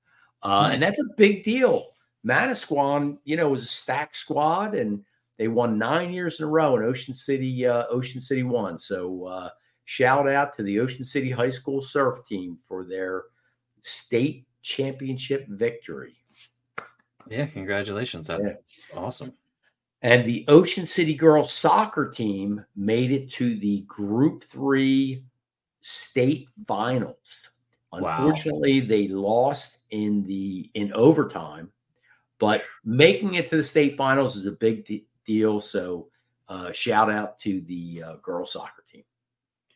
uh, 0.43 0.71
and 0.73 0.83
that's 0.83 0.99
a 0.99 1.15
big 1.19 1.43
deal. 1.45 1.89
Manasquan, 2.27 3.19
you 3.25 3.37
know, 3.37 3.49
was 3.49 3.63
a 3.63 3.67
stacked 3.67 4.17
squad, 4.17 4.75
and 4.75 5.05
they 5.39 5.49
won 5.49 5.79
nine 5.79 6.13
years 6.13 6.39
in 6.39 6.47
a 6.47 6.49
row. 6.49 6.77
And 6.77 6.85
Ocean 6.85 7.15
City, 7.15 7.67
uh, 7.67 7.85
Ocean 7.89 8.21
City 8.21 8.43
won. 8.43 8.77
So 8.79 9.25
uh, 9.27 9.51
shout 9.85 10.29
out 10.29 10.55
to 10.57 10.63
the 10.63 10.81
Ocean 10.81 11.05
City 11.05 11.31
High 11.31 11.51
School 11.51 11.81
surf 11.81 12.27
team 12.29 12.57
for 12.57 12.85
their 12.85 13.25
state 13.83 14.47
championship 14.63 15.47
victory. 15.49 16.17
Yeah, 17.29 17.47
congratulations. 17.47 18.27
That's 18.27 18.47
Yeah. 18.47 18.55
awesome. 18.99 19.33
And 20.03 20.27
the 20.27 20.45
Ocean 20.49 20.87
City 20.87 21.15
girls 21.15 21.53
soccer 21.53 22.09
team 22.09 22.65
made 22.75 23.13
it 23.13 23.31
to 23.33 23.57
the 23.59 23.83
Group 23.83 24.45
Three 24.45 25.25
state 25.81 26.49
finals. 26.67 27.51
Wow. 27.93 28.01
Unfortunately, 28.01 28.81
they 28.81 29.09
lost 29.09 29.79
in 29.91 30.25
the 30.25 30.71
in 30.75 30.93
overtime, 30.93 31.71
but 32.41 32.63
making 32.85 33.35
it 33.35 33.49
to 33.51 33.57
the 33.57 33.63
state 33.63 33.97
finals 33.97 34.35
is 34.35 34.47
a 34.47 34.53
big 34.53 34.85
de- 34.85 35.07
deal. 35.25 35.61
So, 35.61 36.09
uh, 36.49 36.73
shout 36.73 37.11
out 37.11 37.39
to 37.41 37.61
the 37.61 38.03
uh, 38.05 38.15
girls 38.17 38.55
soccer 38.55 38.83
team. 38.91 39.05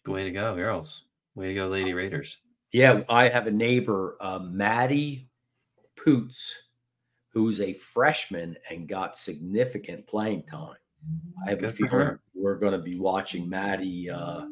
Way 0.07 0.25
to 0.25 0.33
go, 0.33 0.57
girls. 0.57 1.05
Way 1.37 1.49
to 1.49 1.55
go, 1.55 1.69
Lady 1.69 1.95
Raiders. 1.95 2.39
Yeah, 2.73 3.03
I 3.09 3.29
have 3.29 3.47
a 3.47 3.53
neighbor, 3.53 4.17
uh, 4.21 4.41
Maddie 4.41 5.29
Poots, 5.95 6.65
who's 7.29 7.61
a 7.61 7.75
freshman 7.75 8.57
and 8.69 8.89
got 8.89 9.17
significant 9.17 10.07
playing 10.09 10.43
time. 10.45 10.75
I 11.47 11.51
have 11.51 11.59
a 11.59 11.63
Good 11.63 11.77
for 11.77 11.89
feeling 11.89 12.19
we're 12.35 12.57
going 12.57 12.73
to 12.73 12.79
be 12.79 12.99
watching 12.99 13.49
Maddie 13.49 14.11
uh, 14.11 14.47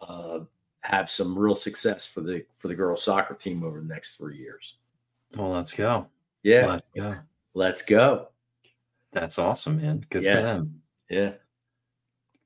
uh, 0.00 0.40
have 0.80 1.10
some 1.10 1.36
real 1.36 1.56
success 1.56 2.06
for 2.06 2.20
the 2.20 2.44
for 2.50 2.68
the 2.68 2.74
girls 2.74 3.02
soccer 3.02 3.34
team 3.34 3.64
over 3.64 3.80
the 3.80 3.86
next 3.86 4.16
three 4.16 4.36
years. 4.36 4.76
Well, 5.36 5.50
let's 5.50 5.74
go. 5.74 6.06
Yeah, 6.42 6.66
Let's 6.66 6.86
go. 6.94 7.18
Let's 7.56 7.80
go. 7.82 8.28
That's 9.12 9.38
awesome, 9.38 9.78
man. 9.80 10.04
Good 10.10 10.22
Yeah. 10.22 10.36
for 10.36 10.42
them. 10.42 10.82
Yeah. 11.08 11.32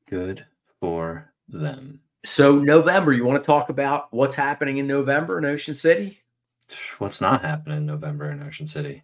Good 0.08 0.46
for 0.78 1.32
them. 1.48 2.00
So 2.24 2.58
November, 2.58 3.12
you 3.12 3.24
want 3.24 3.42
to 3.42 3.46
talk 3.46 3.70
about 3.70 4.12
what's 4.12 4.36
happening 4.36 4.78
in 4.78 4.86
November 4.86 5.36
in 5.38 5.44
Ocean 5.44 5.74
City? 5.74 6.18
What's 6.98 7.20
not 7.20 7.42
happening 7.42 7.78
in 7.78 7.86
November 7.86 8.30
in 8.30 8.42
Ocean 8.42 8.66
City? 8.66 9.02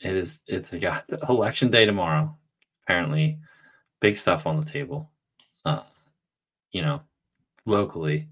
It 0.00 0.14
is. 0.14 0.40
It's 0.46 0.70
got 0.70 1.04
election 1.28 1.70
day 1.70 1.86
tomorrow. 1.86 2.36
Apparently, 2.82 3.38
big 4.00 4.16
stuff 4.16 4.46
on 4.46 4.60
the 4.60 4.70
table. 4.70 5.10
Uh, 5.64 5.84
you 6.72 6.82
know, 6.82 7.00
locally, 7.64 8.28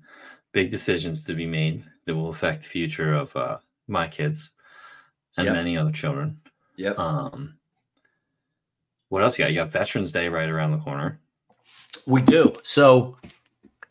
big 0.53 0.71
decisions 0.71 1.25
to 1.25 1.35
be 1.35 1.47
made 1.47 1.85
that 2.05 2.15
will 2.15 2.29
affect 2.31 2.65
the 2.65 2.69
future 2.69 3.15
of 3.15 3.35
uh, 3.37 3.59
my 3.87 4.07
kids 4.09 4.53
and 5.39 5.47
Yep. 5.47 5.55
many 5.55 5.77
other 5.77 5.93
children. 5.93 6.41
Yep. 6.77 6.99
Um, 6.99 7.57
what 9.09 9.23
else 9.23 9.39
you 9.39 9.45
got? 9.45 9.51
You 9.53 9.57
got 9.61 9.71
Veterans 9.71 10.13
Day 10.13 10.29
right 10.29 10.49
around 10.49 10.73
the 10.73 10.79
corner. 10.79 11.19
We 12.07 12.21
do. 12.23 12.55
So 12.63 13.17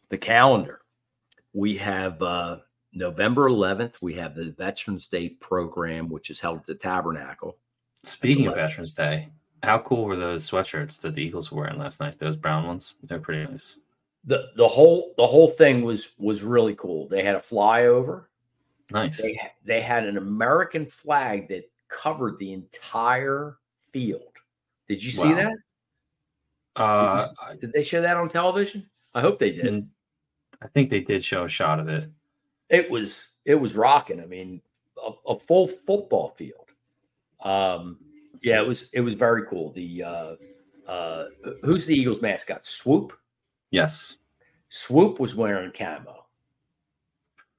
the 0.09 0.17
calendar. 0.17 0.81
We 1.53 1.77
have 1.77 2.21
uh 2.21 2.57
November 2.93 3.43
11th, 3.43 4.01
we 4.01 4.13
have 4.15 4.33
the 4.35 4.51
Veterans 4.51 5.07
Day 5.07 5.29
program, 5.29 6.09
which 6.09 6.29
is 6.29 6.39
held 6.39 6.59
at 6.59 6.65
the 6.65 6.73
Tabernacle. 6.75 7.57
Speaking 8.03 8.47
of 8.47 8.55
Veterans 8.55 8.93
Day, 8.93 9.29
how 9.61 9.79
cool 9.79 10.05
were 10.05 10.15
those 10.15 10.49
sweatshirts 10.49 10.99
that 11.01 11.13
the 11.13 11.21
Eagles 11.23 11.51
were 11.51 11.61
wearing 11.61 11.77
last 11.79 11.99
night? 11.99 12.17
Those 12.19 12.37
brown 12.37 12.65
ones, 12.65 12.95
they're 13.03 13.19
pretty 13.19 13.49
nice. 13.51 13.77
The 14.25 14.49
the 14.55 14.67
whole 14.67 15.13
the 15.17 15.27
whole 15.27 15.49
thing 15.49 15.83
was 15.83 16.09
was 16.17 16.43
really 16.43 16.75
cool. 16.75 17.07
They 17.07 17.23
had 17.23 17.35
a 17.35 17.39
flyover. 17.39 18.25
Nice. 18.91 19.21
They 19.21 19.39
they 19.65 19.81
had 19.81 20.05
an 20.05 20.17
American 20.17 20.85
flag 20.85 21.49
that 21.49 21.69
covered 21.89 22.39
the 22.39 22.53
entire 22.53 23.57
field. 23.91 24.31
Did 24.87 25.03
you 25.03 25.11
see 25.11 25.29
Wow. 25.29 25.35
that? 25.35 25.53
Uh, 26.75 27.27
Did 27.59 27.73
they 27.73 27.83
show 27.83 28.01
that 28.01 28.17
on 28.17 28.29
television? 28.29 28.87
I 29.15 29.21
hope 29.21 29.39
they 29.39 29.51
did. 29.51 29.87
I 30.61 30.67
think 30.67 30.89
they 30.89 31.01
did 31.01 31.23
show 31.23 31.43
a 31.45 31.49
shot 31.49 31.79
of 31.79 31.89
it. 31.89 32.09
it 32.69 32.89
was 32.89 33.29
it 33.45 33.55
was 33.55 33.75
rocking. 33.75 34.21
I 34.21 34.25
mean, 34.25 34.61
a, 35.03 35.11
a 35.31 35.39
full 35.39 35.67
football 35.67 36.29
field. 36.37 36.69
Um, 37.41 37.97
yeah, 38.41 38.61
it 38.61 38.67
was 38.67 38.89
it 38.93 39.01
was 39.01 39.15
very 39.15 39.45
cool. 39.47 39.71
The 39.71 40.03
uh, 40.03 40.35
uh, 40.87 41.25
who's 41.63 41.85
the 41.85 41.95
Eagles 41.95 42.21
mascot? 42.21 42.65
Swoop. 42.65 43.13
Yes. 43.71 44.17
Swoop 44.69 45.19
was 45.19 45.33
wearing 45.35 45.71
camo. 45.71 46.25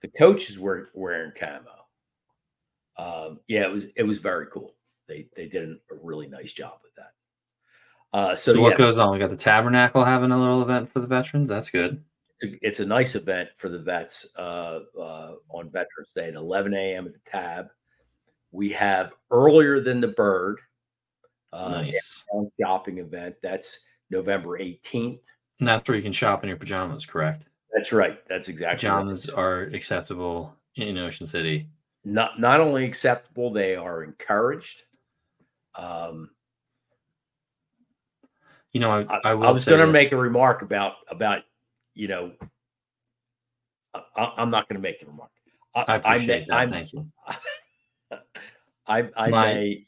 The 0.03 0.09
coaches 0.09 0.59
were 0.59 0.89
wearing 0.95 1.33
camo. 1.39 1.79
Um, 2.97 3.41
yeah, 3.49 3.63
it 3.63 3.71
was 3.71 3.87
it 3.97 4.03
was 4.03 4.19
very 4.19 4.47
cool. 4.53 4.75
They 5.09 5.29
they 5.37 5.49
did 5.49 5.71
a 5.71 5.77
really 6.03 6.29
nice 6.29 6.53
job 6.53 6.79
with 6.83 6.95
that. 6.97 7.13
Uh, 8.13 8.35
so, 8.35 8.53
So, 8.53 8.59
yeah, 8.59 8.63
what 8.63 8.79
goes 8.79 8.99
on? 8.99 9.13
We 9.13 9.19
got 9.19 9.31
the 9.31 9.37
Tabernacle 9.37 10.05
having 10.05 10.31
a 10.31 10.39
little 10.39 10.63
event 10.63 10.93
for 10.93 11.01
the 11.01 11.07
veterans. 11.07 11.49
That's 11.49 11.71
good. 11.71 12.03
it's 12.41 12.53
a, 12.53 12.67
it's 12.67 12.81
a 12.81 12.87
nice 12.87 13.15
event 13.15 13.51
for 13.57 13.69
the 13.69 13.79
vets 13.79 14.27
uh, 14.37 14.81
uh, 14.99 15.33
on 15.49 15.71
Veterans 15.71 16.13
Day 16.15 16.29
at 16.29 16.35
11 16.35 16.75
a.m. 16.75 17.07
at 17.07 17.13
the 17.13 17.21
Tab. 17.27 17.67
We 18.51 18.71
have 18.71 19.13
earlier 19.31 19.81
than 19.81 20.01
the 20.01 20.09
Bird 20.09 20.61
uh, 21.53 21.83
nice. 21.83 22.25
shopping 22.61 22.99
event. 22.99 23.37
That's 23.43 23.81
November 24.11 24.59
18th. 24.59 25.21
And 25.61 25.69
that's 25.69 25.89
where 25.89 25.97
you 25.97 26.03
can 26.03 26.13
shop 26.13 26.43
in 26.43 26.49
your 26.49 26.59
pajamas, 26.59 27.05
correct? 27.05 27.49
That's 27.75 27.93
right. 27.93 28.19
That's 28.29 28.49
exactly 28.49 28.89
right. 28.89 28.97
Pajamas 28.97 29.29
are 29.29 29.63
acceptable 29.63 30.55
in 30.77 30.99
Ocean 30.99 31.27
City. 31.27 31.69
Not 32.05 32.41
not 32.41 32.61
only 32.61 32.85
acceptable, 32.85 33.53
they 33.53 33.77
are 33.77 34.03
encouraged. 34.03 34.83
Um, 35.75 36.31
You 38.73 38.81
know, 38.81 38.91
I, 38.91 39.01
I, 39.01 39.21
I 39.25 39.31
I 39.31 39.35
was 39.35 39.65
going 39.65 39.81
to 39.81 39.87
make 39.87 40.13
a 40.13 40.17
remark 40.17 40.63
about 40.63 40.95
about 41.09 41.43
you 41.95 42.09
know. 42.09 42.33
I, 43.95 44.33
I'm 44.37 44.51
not 44.51 44.69
going 44.69 44.77
to 44.77 44.83
make 44.83 45.01
the 45.01 45.07
remark. 45.07 45.31
I, 45.75 45.81
I 45.81 45.85
I 45.87 45.97
appreciate 45.97 46.41
may, 46.41 46.47
that. 46.49 46.55
I'm, 46.55 46.71
Thank 46.71 46.93
you. 46.93 47.07
I, 48.87 49.09
I 49.17 49.29
My- 49.31 49.55
may. 49.55 49.87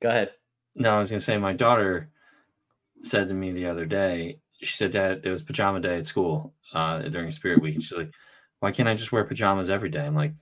Go 0.00 0.08
ahead. 0.08 0.30
No, 0.74 0.94
I 0.96 0.98
was 0.98 1.10
gonna 1.10 1.20
say 1.20 1.36
my 1.36 1.52
daughter 1.52 2.10
said 3.02 3.28
to 3.28 3.34
me 3.34 3.52
the 3.52 3.66
other 3.66 3.84
day, 3.84 4.38
she 4.62 4.74
said, 4.74 4.92
Dad, 4.92 5.20
it 5.24 5.30
was 5.30 5.42
pajama 5.42 5.80
day 5.80 5.98
at 5.98 6.04
school 6.06 6.54
uh, 6.72 7.00
during 7.02 7.30
Spirit 7.30 7.62
Week. 7.62 7.74
And 7.74 7.82
she's 7.82 7.96
like, 7.96 8.12
why 8.60 8.70
can't 8.70 8.88
I 8.88 8.94
just 8.94 9.12
wear 9.12 9.24
pajamas 9.24 9.70
every 9.70 9.88
day? 9.88 10.06
I'm 10.06 10.14
like, 10.14 10.34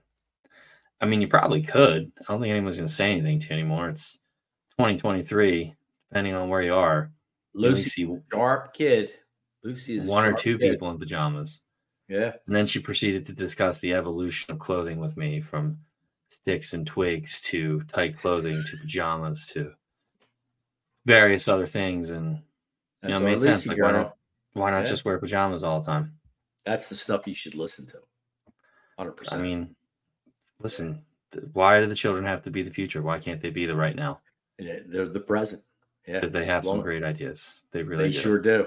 I 1.01 1.07
mean, 1.07 1.21
you 1.21 1.29
probably 1.29 1.63
could. 1.63 2.13
I 2.21 2.25
don't 2.29 2.41
think 2.41 2.51
anyone's 2.51 2.77
going 2.77 2.89
to 2.89 2.95
say 2.95 3.11
anything 3.11 3.41
to 3.41 3.47
you 3.47 3.53
anymore. 3.55 3.89
It's 3.89 4.19
2023, 4.79 5.75
depending 6.11 6.35
on 6.35 6.49
where 6.49 6.63
you 6.63 6.75
are. 6.75 7.11
Lucy, 7.55 7.85
see 7.85 8.17
sharp 8.33 8.75
kid. 8.75 9.13
Lucy 9.65 9.97
is 9.97 10.05
one 10.05 10.25
or 10.25 10.33
two 10.33 10.59
kid. 10.59 10.73
people 10.73 10.91
in 10.91 10.99
pajamas. 10.99 11.63
Yeah. 12.09 12.33
And 12.47 12.55
then 12.55 12.67
she 12.67 12.79
proceeded 12.81 13.25
to 13.27 13.33
discuss 13.33 13.79
the 13.79 13.95
evolution 13.95 14.53
of 14.53 14.59
clothing 14.59 14.99
with 14.99 15.17
me 15.17 15.41
from 15.41 15.79
sticks 16.29 16.75
and 16.75 16.87
twigs 16.87 17.41
to 17.43 17.81
tight 17.85 18.17
clothing 18.17 18.63
to 18.67 18.77
pajamas 18.77 19.47
to 19.55 19.73
various 21.07 21.49
other 21.49 21.67
things. 21.67 22.11
And, 22.11 22.43
you 23.03 23.11
know, 23.11 23.17
it 23.17 23.21
made 23.21 23.41
sense. 23.41 23.67
Like, 23.67 23.81
why 23.81 23.93
not, 23.93 24.17
why 24.53 24.71
not 24.71 24.85
yeah. 24.85 24.91
just 24.91 25.05
wear 25.05 25.19
pajamas 25.19 25.65
all 25.65 25.81
the 25.81 25.87
time? 25.87 26.20
That's 26.65 26.89
the 26.89 26.97
stuff 26.97 27.27
you 27.27 27.35
should 27.35 27.55
listen 27.55 27.87
to. 27.87 27.99
100%. 28.99 29.33
I 29.33 29.39
mean, 29.39 29.75
listen, 30.61 31.03
why 31.53 31.81
do 31.81 31.87
the 31.87 31.95
children 31.95 32.25
have 32.25 32.43
to 32.43 32.51
be 32.51 32.63
the 32.63 32.71
future? 32.71 33.03
Why 33.03 33.19
can't 33.19 33.41
they 33.41 33.51
be 33.51 33.67
the 33.67 33.77
right 33.77 33.97
now? 33.97 34.21
They're 34.59 35.09
the 35.09 35.21
present. 35.21 35.63
Yeah. 36.07 36.15
Because 36.15 36.33
they 36.33 36.45
have 36.45 36.65
some 36.65 36.81
great 36.81 37.03
ideas. 37.03 37.61
They 37.73 37.83
really 37.83 38.05
they 38.05 38.11
do. 38.11 38.19
sure 38.19 38.39
do. 38.39 38.67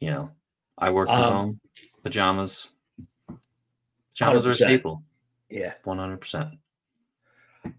You 0.00 0.10
know, 0.10 0.30
I 0.76 0.90
work 0.90 1.08
from 1.08 1.18
um, 1.18 1.32
home, 1.32 1.60
pajamas. 2.02 2.68
Pajamas 4.14 4.44
100%. 4.44 4.46
are 4.46 4.50
a 4.50 4.54
staple. 4.54 5.02
Yeah. 5.50 5.74
100%. 5.84 6.58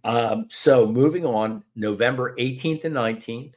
Um, 0.03 0.45
so 0.49 0.85
moving 0.85 1.25
on, 1.25 1.63
November 1.75 2.35
18th 2.37 2.83
and 2.83 2.95
19th, 2.95 3.53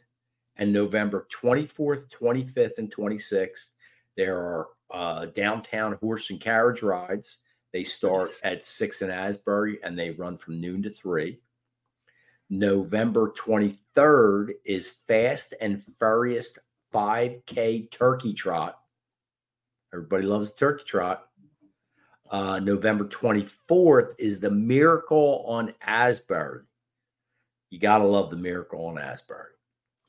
and 0.57 0.73
November 0.73 1.27
24th, 1.33 2.09
25th, 2.09 2.79
and 2.79 2.95
26th, 2.95 3.73
there 4.17 4.37
are 4.37 4.69
uh, 4.93 5.27
downtown 5.27 5.95
horse 5.95 6.31
and 6.31 6.41
carriage 6.41 6.83
rides. 6.83 7.39
They 7.73 7.85
start 7.85 8.29
at 8.45 8.65
six 8.65 9.01
in 9.03 9.11
Asbury 9.11 9.79
and 9.83 9.99
they 9.99 10.11
run 10.11 10.37
from 10.37 10.61
noon 10.61 10.83
to 10.83 10.91
three. 10.91 11.41
November 12.51 13.33
23rd 13.35 14.51
is 14.67 14.91
Fast 15.09 15.55
and 15.59 15.83
Furious 15.83 16.59
5K 16.93 17.91
Turkey 17.91 18.35
Trot. 18.35 18.79
Everybody 19.95 20.27
loves 20.27 20.53
Turkey 20.53 20.85
Trot. 20.85 21.27
Uh, 22.31 22.61
November 22.61 23.05
24th 23.05 24.13
is 24.19 24.41
the 24.41 24.51
Miracle 24.51 25.45
on 25.47 25.73
Asbury. 25.81 26.63
You 27.71 27.79
got 27.79 27.99
to 27.99 28.05
love 28.05 28.31
the 28.31 28.37
Miracle 28.37 28.85
on 28.87 28.99
Asbury. 28.99 29.53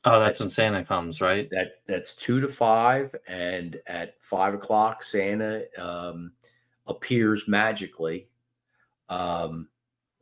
Oh, 0.06 0.20
that's, 0.20 0.38
that's, 0.38 0.40
when 0.40 0.50
Santa 0.50 0.84
comes, 0.84 1.20
right? 1.20 1.48
That 1.50 1.76
that's 1.86 2.12
two 2.12 2.40
to 2.40 2.48
five, 2.48 3.14
and 3.26 3.78
at 3.86 4.20
five 4.22 4.52
o'clock, 4.52 5.02
Santa 5.02 5.64
um, 5.78 6.32
appears 6.86 7.48
magically 7.48 8.28
um, 9.08 9.68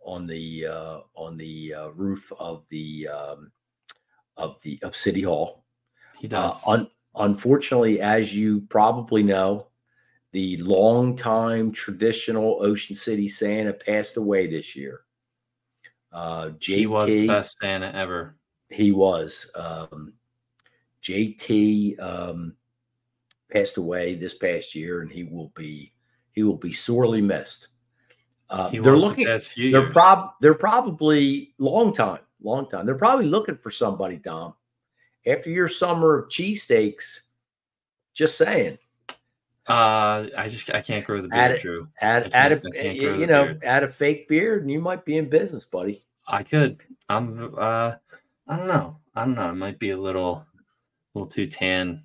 on 0.05 0.27
the 0.27 0.67
uh, 0.67 1.01
on 1.15 1.37
the 1.37 1.75
uh, 1.75 1.89
roof 1.91 2.33
of 2.39 2.65
the 2.69 3.09
um, 3.09 3.51
of 4.37 4.61
the 4.63 4.79
of 4.83 4.97
City 4.97 5.23
Hall. 5.23 5.65
He 6.21 6.29
does. 6.29 6.63
Uh, 6.67 6.71
un- 6.71 6.91
unfortunately, 7.17 8.01
as 8.01 8.35
you 8.35 8.61
probably 8.69 9.25
know, 9.25 9.67
the 10.33 10.57
longtime 10.59 11.73
traditional 11.73 12.59
Ocean 12.61 12.95
City 12.97 13.29
Santa 13.29 13.73
passed 13.73 14.17
away 14.17 14.47
this 14.47 14.77
year. 14.77 15.01
Uh, 16.13 16.51
JT, 16.51 16.77
he 16.77 16.87
was 16.87 17.07
the 17.07 17.27
best 17.27 17.59
Santa 17.59 17.93
ever. 17.95 18.37
He 18.73 18.93
was. 18.93 19.51
Um, 19.55 20.15
JT 21.03 22.01
um, 22.01 22.55
passed 23.51 23.77
away 23.77 24.15
this 24.15 24.35
past 24.35 24.75
year, 24.75 25.03
and 25.03 25.11
he 25.11 25.25
will 25.25 25.53
be 25.55 25.93
he 26.33 26.43
will 26.43 26.57
be 26.57 26.73
sorely 26.73 27.21
missed. 27.21 27.69
Uh, 28.49 28.71
they're 28.71 28.97
looking. 28.97 29.25
The 29.25 29.71
they're 29.71 29.91
prob 29.91 30.33
they're 30.41 30.55
probably 30.55 31.55
long 31.59 31.93
time, 31.95 32.21
long 32.43 32.69
time. 32.69 32.87
They're 32.87 32.95
probably 32.95 33.27
looking 33.27 33.57
for 33.57 33.71
somebody, 33.71 34.17
Dom. 34.17 34.55
After 35.27 35.51
your 35.51 35.69
summer 35.69 36.19
of 36.19 36.29
cheesesteaks, 36.29 37.23
just 38.15 38.37
saying. 38.37 38.79
Uh, 39.69 40.27
I 40.37 40.49
just 40.49 40.75
I 40.75 40.81
can't 40.81 41.05
grow 41.05 41.23
the 41.23 41.29
beard, 41.29 41.53
add 41.53 41.61
Drew. 41.61 41.89
Add 42.01 42.31
add 42.35 42.53
a 42.53 42.95
you 42.95 43.27
know 43.27 43.45
beard. 43.45 43.65
add 43.65 43.85
a 43.85 43.89
fake 43.89 44.29
beard, 44.29 44.63
and 44.63 44.71
you 44.71 44.81
might 44.81 45.05
be 45.05 45.19
in 45.19 45.29
business, 45.29 45.65
buddy. 45.65 46.05
I 46.27 46.43
could. 46.43 46.81
I'm. 47.09 47.55
Uh, 47.57 47.93
I 48.49 48.57
don't 48.57 48.69
know. 48.69 48.99
I 49.15 49.25
don't 49.25 49.35
know. 49.35 49.51
It 49.51 49.55
might 49.55 49.79
be 49.79 49.91
a 49.91 49.97
little, 49.97 50.35
a 50.35 51.19
little 51.19 51.31
too 51.31 51.47
tan, 51.47 52.05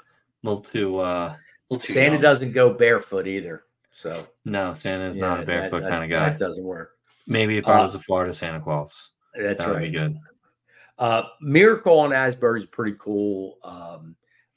a 0.00 0.48
little 0.48 0.62
too. 0.62 0.98
uh 0.98 1.36
little 1.70 1.84
too 1.84 1.92
Santa 1.92 2.14
young. 2.14 2.22
doesn't 2.22 2.52
go 2.52 2.72
barefoot 2.72 3.26
either. 3.26 3.64
So 3.92 4.26
no, 4.44 4.72
Santa 4.72 5.06
is 5.06 5.16
yeah, 5.16 5.28
not 5.28 5.42
a 5.42 5.46
barefoot 5.46 5.82
that, 5.82 5.90
kind 5.90 6.04
of 6.04 6.10
guy. 6.10 6.28
That 6.30 6.38
doesn't 6.38 6.64
work. 6.64 6.92
Maybe 7.26 7.56
if 7.56 7.66
uh, 7.66 7.72
I 7.72 7.82
was 7.82 7.94
a 7.94 7.98
Florida 7.98 8.32
Santa 8.32 8.60
Claus, 8.60 9.12
that's 9.34 9.58
that 9.58 9.66
right. 9.66 9.80
would 9.80 9.82
be 9.82 9.90
good. 9.90 10.18
Uh, 10.98 11.24
Miracle 11.40 11.98
on 11.98 12.12
Asbury 12.12 12.60
is 12.60 12.66
pretty 12.66 12.96
cool. 12.98 13.58
Um, 13.62 14.16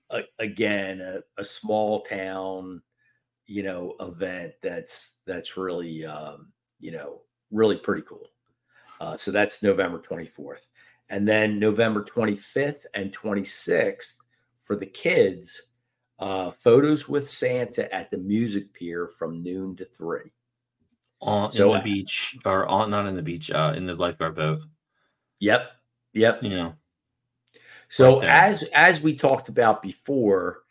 a, 0.09 0.21
again, 0.39 1.01
a, 1.01 1.21
a, 1.37 1.43
small 1.43 2.01
town, 2.01 2.81
you 3.45 3.61
know, 3.61 3.95
event 3.99 4.53
that's 4.63 5.17
that's 5.25 5.57
really, 5.57 6.05
um, 6.05 6.51
you 6.79 6.91
know, 6.91 7.21
really 7.51 7.75
pretty 7.75 8.03
cool. 8.07 8.29
Uh, 9.01 9.17
so 9.17 9.31
that's 9.31 9.63
November 9.63 9.99
24th. 9.99 10.65
And 11.09 11.27
then 11.27 11.59
November 11.59 12.03
25th 12.03 12.85
and 12.93 13.11
26th 13.11 14.17
for 14.61 14.75
the 14.75 14.85
kids, 14.85 15.61
uh, 16.19 16.51
photos 16.51 17.09
with 17.09 17.29
Santa 17.29 17.91
at 17.93 18.11
the 18.11 18.17
music 18.17 18.73
pier 18.73 19.07
from 19.07 19.41
noon 19.41 19.75
to 19.77 19.85
three. 19.85 20.31
On 21.21 21.51
so, 21.51 21.73
the 21.73 21.79
beach 21.79 22.37
or 22.45 22.65
on 22.67 22.91
not 22.91 23.07
in 23.07 23.15
the 23.15 23.21
beach, 23.21 23.51
uh, 23.51 23.73
in 23.75 23.85
the 23.85 23.95
lifeguard 23.95 24.35
boat. 24.35 24.59
Yep. 25.39 25.71
Yep. 26.13 26.43
You 26.43 26.49
know. 26.49 26.73
So 27.89 28.19
right 28.19 28.29
as 28.29 28.63
as 28.73 29.01
we 29.01 29.15
talked 29.15 29.49
about 29.49 29.81
before, 29.81 30.63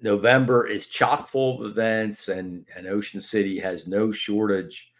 November 0.00 0.66
is 0.66 0.88
chock 0.88 1.28
full 1.28 1.62
of 1.62 1.70
events 1.70 2.28
and 2.28 2.66
and 2.76 2.86
Ocean 2.86 3.20
City 3.20 3.58
has 3.60 3.86
no 3.86 4.12
shortage 4.12 4.90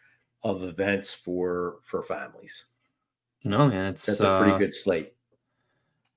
of 0.42 0.62
events 0.62 1.12
for 1.12 1.78
for 1.82 2.02
families. 2.02 2.66
No, 3.46 3.68
man, 3.68 3.86
it's 3.86 4.04
that's 4.04 4.20
a 4.20 4.38
pretty 4.38 4.54
uh, 4.54 4.58
good 4.58 4.74
slate. 4.74 5.12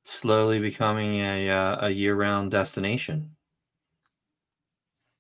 Slowly 0.02 0.60
becoming 0.60 1.20
a 1.20 1.50
uh, 1.50 1.86
a 1.86 1.90
year 1.90 2.16
round 2.16 2.50
destination. 2.50 3.36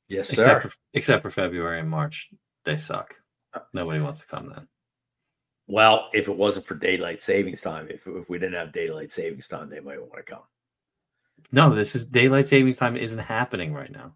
Yes, 0.08 0.34
except 0.34 0.64
sir. 0.64 0.70
For, 0.70 0.78
except 0.96 1.22
for 1.22 1.30
February 1.30 1.80
and 1.80 1.90
March, 1.90 2.30
they 2.64 2.78
suck. 2.78 3.14
Uh, 3.54 3.60
Nobody 3.74 4.00
wants 4.00 4.22
to 4.22 4.28
come 4.28 4.48
then. 4.48 4.68
Well, 5.68 6.10
if 6.12 6.28
it 6.28 6.36
wasn't 6.36 6.66
for 6.66 6.74
daylight 6.74 7.22
savings 7.22 7.62
time, 7.62 7.88
if, 7.92 8.08
if 8.08 8.28
we 8.28 8.40
didn't 8.40 8.56
have 8.56 8.74
daylight 8.74 9.12
savings 9.12 9.48
time, 9.48 9.70
they 9.70 9.80
might 9.80 10.02
want 10.02 10.14
to 10.16 10.24
come. 10.24 10.42
No, 11.52 11.70
this 11.70 11.96
is 11.96 12.04
daylight 12.06 12.48
savings 12.48 12.78
time 12.78 12.98
isn't 12.98 13.20
happening 13.20 13.72
right 13.72 13.92
now. 13.92 14.16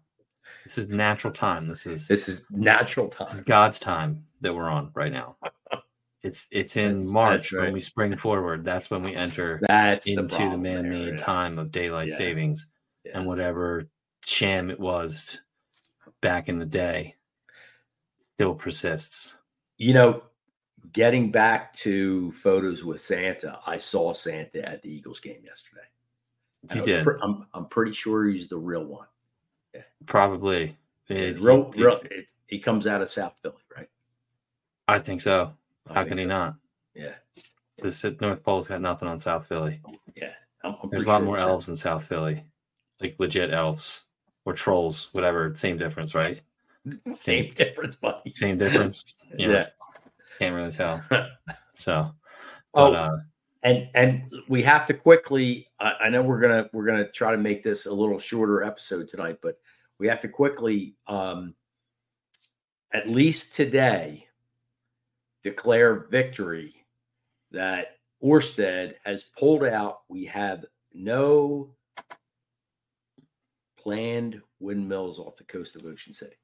This 0.64 0.78
is 0.78 0.88
natural 0.88 1.32
time. 1.32 1.68
This 1.68 1.86
is 1.86 2.08
this 2.08 2.28
is 2.28 2.44
natural 2.50 3.06
time. 3.06 3.26
This 3.26 3.34
is 3.36 3.40
God's 3.42 3.78
time 3.78 4.24
that 4.40 4.52
we're 4.52 4.68
on 4.68 4.90
right 4.94 5.12
now. 5.12 5.36
It's 6.24 6.48
it's 6.50 6.78
in 6.78 7.06
March 7.06 7.52
right. 7.52 7.64
when 7.64 7.74
we 7.74 7.80
spring 7.80 8.16
forward. 8.16 8.64
That's 8.64 8.90
when 8.90 9.02
we 9.02 9.14
enter 9.14 9.60
that's 9.68 10.08
into 10.08 10.22
the, 10.22 10.50
the 10.50 10.58
man-made 10.58 11.18
time 11.18 11.58
of 11.58 11.70
daylight 11.70 12.08
yeah. 12.08 12.16
savings 12.16 12.66
yeah. 13.04 13.18
and 13.18 13.26
whatever 13.26 13.88
sham 14.24 14.70
it 14.70 14.80
was 14.80 15.40
back 16.22 16.48
in 16.48 16.58
the 16.58 16.64
day 16.64 17.14
still 18.34 18.54
persists. 18.54 19.36
You 19.76 19.92
know, 19.92 20.22
getting 20.92 21.30
back 21.30 21.74
to 21.74 22.32
photos 22.32 22.82
with 22.82 23.02
Santa, 23.02 23.58
I 23.66 23.76
saw 23.76 24.14
Santa 24.14 24.66
at 24.66 24.82
the 24.82 24.90
Eagles 24.90 25.20
game 25.20 25.42
yesterday. 25.44 25.82
He 26.72 26.80
did. 26.80 27.04
Pre- 27.04 27.18
I'm, 27.22 27.46
I'm 27.52 27.66
pretty 27.66 27.92
sure 27.92 28.24
he's 28.24 28.48
the 28.48 28.56
real 28.56 28.86
one. 28.86 29.06
Yeah. 29.74 29.82
Probably. 30.06 30.78
It, 31.08 31.38
real, 31.38 31.70
he, 31.72 31.84
real, 31.84 32.00
it, 32.04 32.26
he 32.46 32.58
comes 32.58 32.86
out 32.86 33.02
of 33.02 33.10
South 33.10 33.34
Philly, 33.42 33.56
right? 33.76 33.88
I 34.88 34.98
think 35.00 35.20
so. 35.20 35.52
How 35.92 36.04
can 36.04 36.18
he 36.18 36.24
so. 36.24 36.28
not? 36.28 36.54
Yeah. 36.94 37.14
The 37.78 38.16
North 38.20 38.42
Pole's 38.42 38.68
got 38.68 38.80
nothing 38.80 39.08
on 39.08 39.18
South 39.18 39.46
Philly. 39.46 39.80
Yeah. 40.16 40.32
I'm, 40.62 40.76
I'm 40.82 40.90
There's 40.90 41.04
a 41.04 41.08
lot 41.08 41.18
sure 41.18 41.26
more 41.26 41.38
elves 41.38 41.68
in 41.68 41.76
South 41.76 42.04
Philly, 42.04 42.42
like 43.00 43.18
legit 43.18 43.52
elves 43.52 44.06
or 44.44 44.52
trolls, 44.54 45.08
whatever. 45.12 45.54
Same 45.54 45.76
difference, 45.76 46.14
right? 46.14 46.40
Same, 47.06 47.14
same 47.14 47.52
difference, 47.54 47.96
buddy. 47.96 48.32
Same 48.34 48.58
difference. 48.58 49.18
You 49.36 49.48
know, 49.48 49.54
yeah. 49.54 49.66
Can't 50.38 50.54
really 50.54 50.72
tell. 50.72 51.02
So, 51.76 52.12
but, 52.72 52.92
oh, 52.92 52.94
uh, 52.94 53.16
and 53.64 53.88
and 53.94 54.32
we 54.48 54.62
have 54.62 54.86
to 54.86 54.94
quickly. 54.94 55.66
I, 55.80 55.94
I 56.04 56.08
know 56.08 56.22
we're 56.22 56.38
gonna 56.38 56.70
we're 56.72 56.86
gonna 56.86 57.08
try 57.10 57.32
to 57.32 57.36
make 57.36 57.64
this 57.64 57.86
a 57.86 57.92
little 57.92 58.20
shorter 58.20 58.62
episode 58.62 59.08
tonight, 59.08 59.38
but 59.42 59.58
we 59.98 60.06
have 60.06 60.20
to 60.20 60.28
quickly, 60.28 60.94
um, 61.08 61.56
at 62.92 63.08
least 63.08 63.56
today, 63.56 64.28
declare 65.44 66.06
victory 66.10 66.74
that 67.52 67.98
Orsted 68.22 68.94
has 69.04 69.22
pulled 69.22 69.64
out. 69.64 70.00
We 70.08 70.24
have 70.24 70.64
no 70.92 71.70
planned 73.76 74.40
windmills 74.58 75.18
off 75.18 75.36
the 75.36 75.44
coast 75.44 75.76
of 75.76 75.84
Ocean 75.84 76.14
City. 76.14 76.36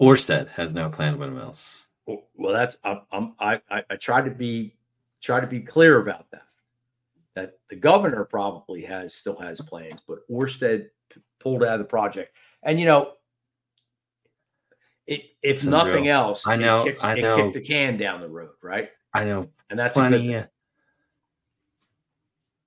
Orsted 0.00 0.48
has 0.48 0.74
no 0.74 0.90
planned 0.90 1.18
windmills. 1.18 1.86
Well, 2.06 2.52
that's 2.52 2.76
I'm, 2.84 3.00
I'm 3.10 3.34
I 3.40 3.60
I 3.70 3.96
try 3.96 4.20
to 4.20 4.30
be 4.30 4.76
try 5.22 5.40
to 5.40 5.46
be 5.46 5.60
clear 5.60 6.00
about 6.00 6.30
that. 6.32 6.42
That 7.34 7.58
the 7.70 7.76
governor 7.76 8.24
probably 8.24 8.82
has 8.82 9.14
still 9.14 9.36
has 9.36 9.60
plans, 9.60 10.02
but 10.06 10.18
Orsted 10.30 10.88
pulled 11.40 11.64
out 11.64 11.74
of 11.74 11.78
the 11.78 11.86
project. 11.86 12.36
And 12.62 12.78
you 12.78 12.84
know, 12.84 13.14
it 15.06 15.22
if 15.42 15.56
Listen, 15.56 15.70
nothing 15.70 16.04
Drew, 16.04 16.12
else, 16.12 16.46
I 16.46 16.56
know- 16.56 16.84
kicked, 16.84 17.04
I 17.04 17.14
it 17.14 17.22
know. 17.22 17.36
kicked 17.36 17.54
the 17.54 17.60
can 17.60 17.96
down 17.96 18.20
the 18.20 18.28
road, 18.28 18.50
right? 18.62 18.90
I 19.12 19.24
know 19.24 19.50
And 19.70 19.78
that's 19.78 19.94
plenty, 19.94 20.28
thing. 20.28 20.44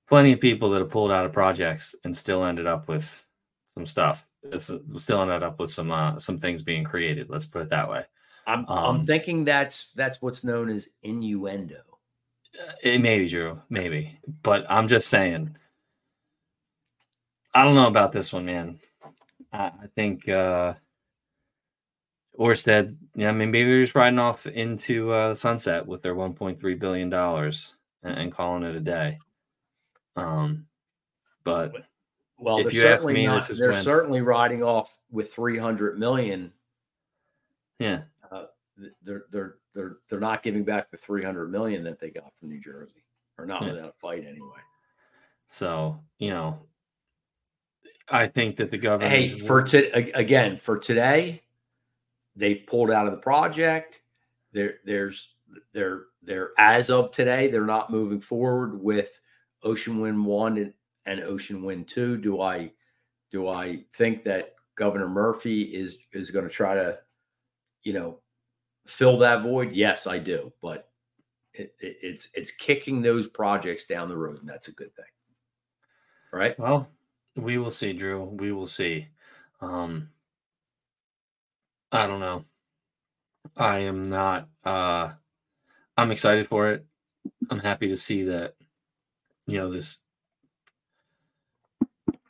plenty 0.07 0.31
of 0.33 0.39
people 0.39 0.69
that 0.69 0.79
have 0.81 0.89
pulled 0.89 1.11
out 1.11 1.25
of 1.25 1.33
projects 1.33 1.95
and 2.03 2.15
still 2.15 2.43
ended 2.43 2.67
up 2.67 2.87
with 2.87 3.25
some 3.73 3.85
stuff. 3.85 4.27
It's, 4.43 4.71
still 4.97 5.21
ended 5.21 5.43
up 5.43 5.59
with 5.59 5.69
some 5.71 5.91
uh, 5.91 6.17
some 6.19 6.39
things 6.39 6.63
being 6.63 6.83
created. 6.83 7.29
Let's 7.29 7.45
put 7.45 7.63
it 7.63 7.69
that 7.69 7.89
way. 7.89 8.05
I'm 8.45 8.59
Um, 8.69 8.95
I'm 8.97 9.03
thinking 9.03 9.43
that's 9.43 9.91
that's 9.93 10.21
what's 10.21 10.43
known 10.43 10.69
as 10.69 10.87
innuendo. 11.03 11.81
Uh, 12.57 12.71
It 12.81 13.01
may 13.01 13.19
be 13.19 13.29
true, 13.29 13.61
maybe, 13.69 14.19
but 14.43 14.65
I'm 14.69 14.87
just 14.87 15.09
saying. 15.09 15.57
I 17.53 17.65
don't 17.65 17.75
know 17.75 17.87
about 17.87 18.11
this 18.11 18.31
one, 18.31 18.45
man. 18.45 18.79
I, 19.51 19.65
I 19.65 19.87
think 19.95 20.29
uh 20.29 20.75
Orsted, 22.39 22.95
yeah, 23.15 23.29
I 23.29 23.31
mean, 23.31 23.49
maybe 23.51 23.69
they're 23.69 23.81
just 23.81 23.95
riding 23.95 24.19
off 24.19 24.45
into 24.45 25.11
uh, 25.11 25.29
the 25.29 25.35
sunset 25.35 25.85
with 25.87 26.01
their 26.03 26.15
1.3 26.15 26.79
billion 26.79 27.09
dollars 27.09 27.73
and, 28.03 28.17
and 28.19 28.31
calling 28.31 28.63
it 28.63 28.75
a 28.75 28.79
day. 28.79 29.17
Um, 30.15 30.65
but 31.43 31.73
Well, 32.37 32.59
If 32.59 32.65
they're 32.67 32.73
you 32.73 32.87
ask 32.87 33.01
certainly 33.01 33.13
me, 33.21 33.25
not, 33.27 33.35
this 33.35 33.49
is 33.49 33.57
they're 33.59 33.71
when- 33.71 33.81
certainly 33.81 34.21
riding 34.21 34.61
off 34.63 34.97
with 35.09 35.33
300 35.33 35.97
million. 35.97 36.51
yeah, 37.79 38.01
They're 39.03 39.25
they're 39.31 39.55
they're 39.73 39.97
they're 40.07 40.19
not 40.19 40.43
giving 40.43 40.63
back 40.63 40.91
the 40.91 40.97
300 40.97 41.51
million 41.51 41.83
that 41.85 41.99
they 41.99 42.09
got 42.11 42.31
from 42.39 42.49
New 42.49 42.59
Jersey, 42.59 43.03
or 43.39 43.45
not 43.47 43.63
Yeah. 43.63 43.73
without 43.73 43.89
a 43.89 43.93
fight 43.93 44.25
anyway. 44.27 44.59
so 45.47 45.99
you 46.19 46.29
know, 46.29 46.61
I 48.09 48.27
think 48.27 48.57
that 48.57 48.69
the 48.69 48.77
government. 48.77 49.11
Hey, 49.11 49.27
for 49.29 49.63
to, 49.63 49.91
again 50.15 50.57
for 50.57 50.77
today, 50.77 51.41
they've 52.37 52.65
pulled 52.67 52.91
out 52.91 53.07
of 53.07 53.11
the 53.11 53.17
project. 53.17 53.99
There 54.53 54.75
there's 54.85 55.35
they're 55.73 56.03
they're 56.21 56.51
as 56.57 56.89
of 56.89 57.11
today 57.11 57.47
they're 57.47 57.65
not 57.65 57.91
moving 57.91 58.21
forward 58.21 58.81
with 58.81 59.19
Ocean 59.63 59.99
Wind 59.99 60.23
one 60.23 60.57
and, 60.57 60.73
and 61.05 61.21
Ocean 61.21 61.63
Wind 61.63 61.87
two. 61.87 62.17
Do 62.17 62.41
I 62.41 62.71
do 63.31 63.49
I 63.49 63.83
think 63.93 64.23
that 64.23 64.55
Governor 64.75 65.09
Murphy 65.09 65.63
is 65.63 65.97
is 66.13 66.31
going 66.31 66.47
to 66.47 66.53
try 66.53 66.75
to 66.75 66.99
you 67.83 67.93
know 67.93 68.19
fill 68.85 69.17
that 69.19 69.41
void? 69.43 69.73
Yes, 69.73 70.07
I 70.07 70.19
do, 70.19 70.53
but 70.61 70.89
it, 71.53 71.75
it, 71.79 71.97
it's 72.01 72.29
it's 72.33 72.51
kicking 72.51 73.01
those 73.01 73.27
projects 73.27 73.85
down 73.85 74.09
the 74.09 74.17
road, 74.17 74.39
and 74.39 74.49
that's 74.49 74.67
a 74.67 74.73
good 74.73 74.95
thing, 74.95 75.05
right? 76.31 76.57
Well, 76.59 76.87
we 77.35 77.57
will 77.57 77.71
see, 77.71 77.93
Drew. 77.93 78.23
We 78.23 78.51
will 78.51 78.67
see. 78.67 79.07
Um, 79.61 80.09
I 81.91 82.07
don't 82.07 82.19
know. 82.19 82.45
I 83.55 83.79
am 83.79 84.03
not. 84.03 84.49
Uh, 84.63 85.11
I'm 85.97 86.11
excited 86.11 86.47
for 86.47 86.71
it. 86.71 86.85
I'm 87.49 87.59
happy 87.59 87.89
to 87.89 87.97
see 87.97 88.23
that. 88.25 88.55
You 89.47 89.59
know 89.59 89.71
this 89.71 90.01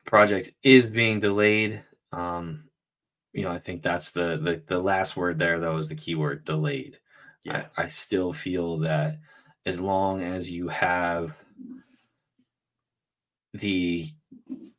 project 0.06 0.52
is 0.63 0.89
being 0.89 1.20
delayed. 1.20 1.84
Um, 2.12 2.65
you 3.34 3.43
know, 3.43 3.52
I 3.52 3.60
think 3.60 3.84
that's 3.84 4.12
the 4.12 4.38
the 4.38 4.63
the 4.67 4.82
last 4.82 5.17
word 5.17 5.39
there, 5.39 5.60
though, 5.60 5.78
is 5.78 5.88
the 5.88 5.96
key 5.96 6.15
word 6.15 6.46
delayed. 6.46 7.00
Yeah, 7.43 7.65
I, 7.78 7.84
I 7.84 7.88
still 7.88 8.34
feel 8.34 8.80
that 8.80 9.20
as 9.65 9.82
long 9.82 10.22
as 10.22 10.52
you 10.52 10.70
have 10.70 11.38
the 13.54 14.06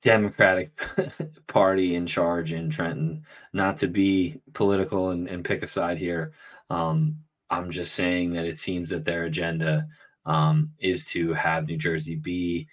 Democratic 0.02 0.70
Party 1.46 1.94
in 1.94 2.06
charge 2.06 2.52
in 2.52 2.70
Trenton, 2.70 3.24
not 3.52 3.78
to 3.78 3.88
be 3.88 4.40
political 4.52 5.10
and, 5.10 5.28
and 5.28 5.44
pick 5.44 5.62
a 5.62 5.66
side 5.66 5.98
here, 5.98 6.32
um, 6.70 7.16
I'm 7.50 7.70
just 7.70 7.94
saying 7.94 8.32
that 8.32 8.44
it 8.44 8.58
seems 8.58 8.90
that 8.90 9.04
their 9.04 9.24
agenda 9.24 9.86
um, 10.26 10.72
is 10.78 11.04
to 11.06 11.32
have 11.32 11.66
New 11.66 11.78
Jersey 11.78 12.14
be 12.14 12.68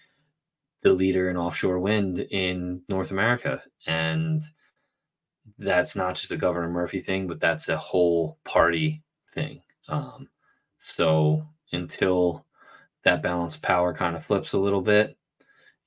the 0.82 0.94
leader 0.94 1.30
in 1.30 1.38
offshore 1.38 1.80
wind 1.80 2.20
in 2.20 2.82
North 2.90 3.12
America. 3.12 3.64
And 3.88 4.42
that's 5.58 5.96
not 5.96 6.16
just 6.16 6.32
a 6.32 6.38
Governor 6.38 6.70
Murphy 6.70 7.00
thing, 7.00 7.28
but 7.28 7.40
that's 7.40 7.70
a 7.70 7.78
whole 7.78 8.38
party 8.44 9.02
thing. 9.34 9.62
Um, 9.88 10.30
so 10.78 11.48
until 11.72 12.46
that 13.04 13.24
balance 13.24 13.56
power 13.56 13.94
kind 13.94 14.16
of 14.16 14.26
flips 14.26 14.54
a 14.54 14.60
little 14.60 14.82
bit, 14.82 15.18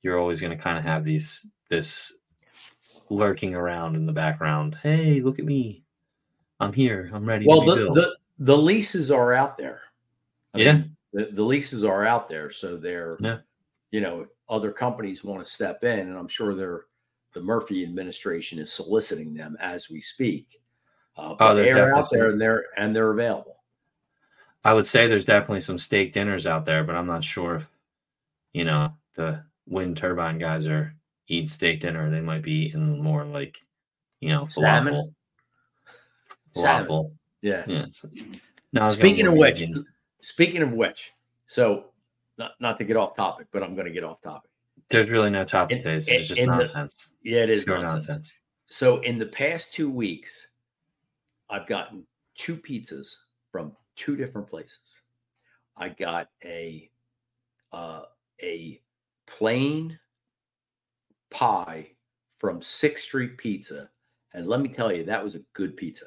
you're 0.02 0.18
always 0.18 0.40
going 0.40 0.56
to 0.56 0.62
kind 0.62 0.78
of 0.78 0.84
have 0.84 1.04
these 1.04 1.46
this 1.68 2.14
lurking 3.11 3.54
around 3.54 3.96
in 3.96 4.06
the 4.06 4.12
background. 4.12 4.76
Hey, 4.82 5.20
look 5.20 5.38
at 5.38 5.44
me! 5.44 5.84
I'm 6.61 6.72
here. 6.72 7.08
I'm 7.12 7.26
ready 7.26 7.46
well 7.46 7.64
to 7.66 7.74
the, 7.74 7.92
the 7.92 8.16
the 8.40 8.56
leases 8.56 9.11
are 9.11 9.32
out 9.32 9.58
there 9.58 9.80
I 10.54 10.58
Yeah. 10.58 10.72
mean, 10.74 10.96
the, 11.12 11.26
the 11.32 11.42
leases 11.42 11.84
are 11.84 12.04
out 12.04 12.28
there 12.28 12.50
so 12.50 12.76
they're 12.76 13.18
Yeah. 13.20 13.38
you 13.90 14.00
know 14.00 14.26
other 14.48 14.72
companies 14.72 15.24
want 15.24 15.44
to 15.44 15.50
step 15.50 15.82
in 15.84 16.00
and 16.00 16.16
i'm 16.16 16.28
sure 16.28 16.54
they're 16.54 16.84
the 17.34 17.40
murphy 17.40 17.82
administration 17.82 18.58
is 18.58 18.72
soliciting 18.72 19.34
them 19.34 19.56
as 19.61 19.90
we 19.90 20.00
speak 20.00 20.61
uh, 21.16 21.34
but 21.34 21.52
Oh, 21.52 21.54
they're 21.54 21.74
they're, 21.74 21.96
out 21.96 22.06
there 22.12 22.30
and 22.30 22.40
they're 22.40 22.64
and 22.76 22.94
they're 22.94 23.11
available 23.11 23.58
I 24.64 24.74
would 24.74 24.87
say 24.87 25.06
there's 25.06 25.24
definitely 25.24 25.61
some 25.61 25.78
steak 25.78 26.12
dinners 26.12 26.46
out 26.46 26.66
there, 26.66 26.82
but 26.84 26.96
I'm 26.96 27.06
not 27.06 27.24
sure 27.24 27.54
if 27.56 27.68
you 28.52 28.64
know 28.64 28.92
the 29.14 29.42
wind 29.68 29.96
turbine 29.96 30.38
guys 30.38 30.66
are 30.66 30.94
eating 31.28 31.48
steak 31.48 31.81
dinner. 31.81 32.11
They 32.11 32.20
might 32.20 32.42
be 32.42 32.66
eating 32.66 33.02
more 33.02 33.24
like 33.24 33.59
you 34.20 34.31
know 34.31 34.44
falafel. 34.46 34.52
Salmon. 34.52 35.14
Falafel. 36.57 37.11
yeah 37.42 37.64
Yeah. 37.66 37.87
so- 37.90 38.09
no, 38.72 38.83
I 38.83 38.85
was 38.87 38.96
going 38.96 39.14
speaking 39.14 39.26
of 39.26 39.35
which 39.35 39.62
speaking 40.20 40.62
of 40.62 40.72
which 40.72 41.12
so 41.46 41.87
not, 42.38 42.52
not 42.61 42.78
to 42.78 42.85
get 42.85 42.96
off 42.96 43.14
topic 43.16 43.46
but 43.52 43.62
i'm 43.62 43.74
going 43.74 43.87
to 43.87 43.92
get 43.92 44.04
off 44.04 44.20
topic 44.20 44.50
there's 44.90 45.09
really 45.09 45.31
no 45.31 45.44
topic 45.44 45.78
in- 45.78 45.83
today. 45.85 45.94
In- 46.16 46.22
just 46.24 46.38
in 46.38 46.48
the- 46.50 46.57
nonsense. 46.57 47.12
yeah 47.22 47.42
it 47.42 47.50
is 47.50 47.66
nonsense. 47.66 48.09
nonsense. 48.09 48.33
So 48.70 48.98
in 49.00 49.18
the 49.18 49.24
past 49.26 49.72
two 49.72 49.88
weeks, 49.90 50.48
I've 51.48 51.66
gotten 51.66 52.07
two 52.35 52.57
pizzas 52.57 53.16
from 53.50 53.72
two 53.96 54.14
different 54.14 54.46
places. 54.46 55.00
I 55.76 55.88
got 55.88 56.28
a 56.44 56.90
uh, 57.72 58.02
a 58.42 58.78
plain 59.36 59.98
pie 61.30 61.90
from 62.38 62.62
Sixth 62.62 63.04
Street 63.04 63.36
Pizza, 63.36 63.90
and 64.32 64.46
let 64.46 64.60
me 64.60 64.68
tell 64.68 64.92
you, 64.92 65.04
that 65.04 65.22
was 65.22 65.34
a 65.34 65.42
good 65.52 65.76
pizza. 65.76 66.06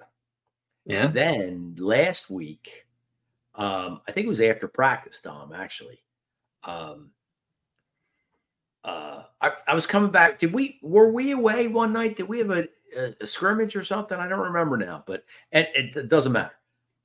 Yeah. 0.86 1.08
Then 1.08 1.76
last 1.78 2.30
week, 2.30 2.86
um, 3.56 4.02
I 4.08 4.12
think 4.12 4.26
it 4.26 4.30
was 4.30 4.42
after 4.42 4.68
practice, 4.68 5.22
Dom. 5.22 5.54
Actually, 5.54 6.04
um, 6.64 7.12
uh, 8.84 9.24
I, 9.42 9.52
I 9.68 9.76
was 9.76 9.86
coming 9.86 10.12
back. 10.12 10.40
Did 10.40 10.54
we 10.54 10.80
were 10.82 11.12
we 11.12 11.32
away 11.32 11.68
one 11.68 11.94
night? 11.94 12.16
Did 12.16 12.28
we 12.28 12.40
have 12.40 12.50
a, 12.50 12.68
a, 12.98 13.14
a 13.22 13.28
scrimmage 13.28 13.76
or 13.76 13.84
something? 13.84 14.18
I 14.18 14.28
don't 14.28 14.40
remember 14.40 14.78
now, 14.78 15.04
but 15.06 15.24
and 15.52 15.68
it, 15.76 15.96
it 15.96 16.10
doesn't 16.10 16.32
matter. 16.32 16.56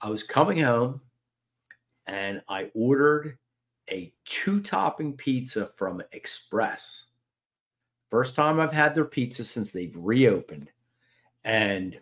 I 0.01 0.09
was 0.09 0.23
coming 0.23 0.61
home, 0.61 1.01
and 2.07 2.43
I 2.49 2.71
ordered 2.75 3.37
a 3.91 4.13
two 4.25 4.61
topping 4.61 5.13
pizza 5.15 5.67
from 5.67 6.03
Express. 6.13 7.07
First 8.11 8.35
time 8.35 8.61
I've 8.61 8.73
had 8.73 8.95
their 8.95 9.05
pizza 9.05 9.45
since 9.45 9.73
they've 9.73 9.95
reopened, 9.97 10.71
and 11.45 11.99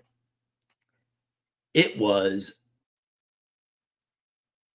it 1.72 1.98
was. 1.98 2.54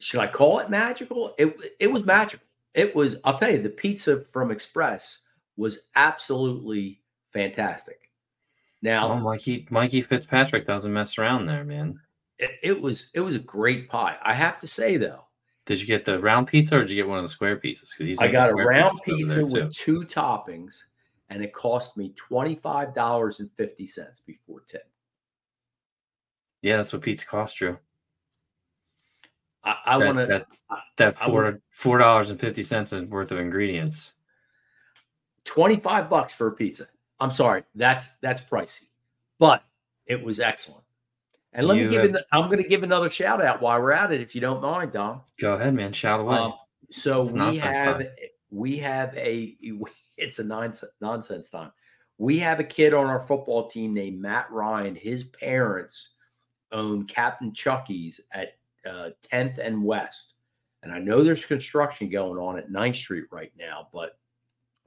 Should 0.01 0.21
I 0.21 0.27
call 0.27 0.59
it 0.59 0.69
magical? 0.69 1.35
It 1.37 1.55
it 1.79 1.91
was 1.91 2.05
magical. 2.05 2.45
It 2.73 2.95
was. 2.95 3.17
I'll 3.23 3.37
tell 3.37 3.51
you, 3.51 3.61
the 3.61 3.69
pizza 3.69 4.21
from 4.21 4.49
Express 4.51 5.19
was 5.57 5.87
absolutely 5.95 7.01
fantastic. 7.33 8.09
Now 8.81 9.11
Oh, 9.11 9.19
Mikey 9.19 9.67
Mikey 9.69 10.01
Fitzpatrick 10.01 10.65
doesn't 10.65 10.93
mess 10.93 11.17
around 11.17 11.45
there, 11.47 11.63
man. 11.65 11.99
it, 12.37 12.51
it 12.63 12.81
was 12.81 13.09
it 13.13 13.19
was 13.19 13.35
a 13.35 13.39
great 13.39 13.89
pie. 13.89 14.17
I 14.23 14.33
have 14.33 14.57
to 14.59 14.67
say 14.67 14.95
though, 14.97 15.25
Did 15.69 15.79
you 15.79 15.85
get 15.85 16.03
the 16.03 16.19
round 16.19 16.47
pizza 16.47 16.77
or 16.77 16.79
did 16.79 16.89
you 16.89 16.95
get 16.95 17.07
one 17.07 17.19
of 17.19 17.23
the 17.23 17.29
square 17.29 17.55
pizzas? 17.55 17.91
Because 17.91 18.07
he's 18.07 18.17
I 18.17 18.27
got 18.27 18.49
a 18.49 18.55
round 18.55 18.99
pizza 19.05 19.45
with 19.45 19.71
two 19.71 19.99
toppings, 19.99 20.81
and 21.29 21.43
it 21.43 21.53
cost 21.53 21.95
me 21.95 22.11
twenty 22.15 22.55
five 22.55 22.95
dollars 22.95 23.39
and 23.39 23.51
fifty 23.55 23.85
cents 23.85 24.19
before 24.19 24.61
tip. 24.61 24.89
Yeah, 26.63 26.77
that's 26.77 26.91
what 26.91 27.03
pizza 27.03 27.23
costs, 27.23 27.59
Drew. 27.59 27.77
I, 29.63 29.75
I 29.85 29.97
want 29.99 30.17
to. 30.17 30.25
that, 30.25 30.47
that 30.97 31.19
four 31.19 31.61
four 31.69 31.99
dollars 31.99 32.31
and 32.31 32.39
fifty 32.39 32.63
cents 32.63 32.91
worth 32.91 33.31
of 33.31 33.37
ingredients. 33.37 34.13
25 35.43 36.09
bucks 36.09 36.33
for 36.33 36.47
a 36.47 36.51
pizza. 36.51 36.87
I'm 37.19 37.31
sorry, 37.31 37.61
that's 37.75 38.17
that's 38.17 38.41
pricey, 38.41 38.87
but 39.37 39.63
it 40.07 40.23
was 40.23 40.39
excellent. 40.39 40.83
And 41.53 41.65
let 41.67 41.77
You 41.77 41.85
me 41.85 41.91
give 41.91 42.01
have- 42.03 42.15
it. 42.15 42.25
I'm 42.31 42.45
going 42.49 42.61
to 42.61 42.67
give 42.69 42.83
another 42.83 43.09
shout 43.09 43.43
out 43.43 43.61
while 43.61 43.81
we're 43.81 43.91
at 43.91 44.11
it, 44.11 44.21
if 44.21 44.35
you 44.35 44.41
don't 44.41 44.61
mind, 44.61 44.93
Dom. 44.93 45.21
Go 45.39 45.53
ahead, 45.55 45.73
man. 45.73 45.91
Shout 45.93 46.19
away. 46.19 46.35
Um, 46.37 46.53
so 46.91 47.23
It's 47.23 47.33
we 47.33 47.57
have 47.57 47.97
time. 47.99 48.07
we 48.51 48.77
have 48.77 49.15
a 49.17 49.55
it's 50.17 50.39
a 50.39 50.43
nonsense 50.43 50.91
nonsense 51.01 51.49
time. 51.49 51.71
We 52.17 52.37
have 52.39 52.59
a 52.59 52.63
kid 52.65 52.93
on 52.93 53.05
our 53.05 53.21
football 53.21 53.69
team 53.69 53.93
named 53.93 54.21
Matt 54.21 54.51
Ryan. 54.51 54.95
His 54.95 55.23
parents 55.23 56.09
own 56.71 57.05
Captain 57.05 57.53
Chucky's 57.53 58.19
at 58.31 58.57
uh, 58.85 59.09
10th 59.31 59.57
and 59.57 59.83
West, 59.83 60.33
and 60.83 60.91
I 60.91 60.99
know 60.99 61.23
there's 61.23 61.45
construction 61.45 62.09
going 62.09 62.37
on 62.37 62.57
at 62.59 62.69
9th 62.69 62.95
Street 62.97 63.25
right 63.31 63.51
now, 63.57 63.87
but 63.93 64.17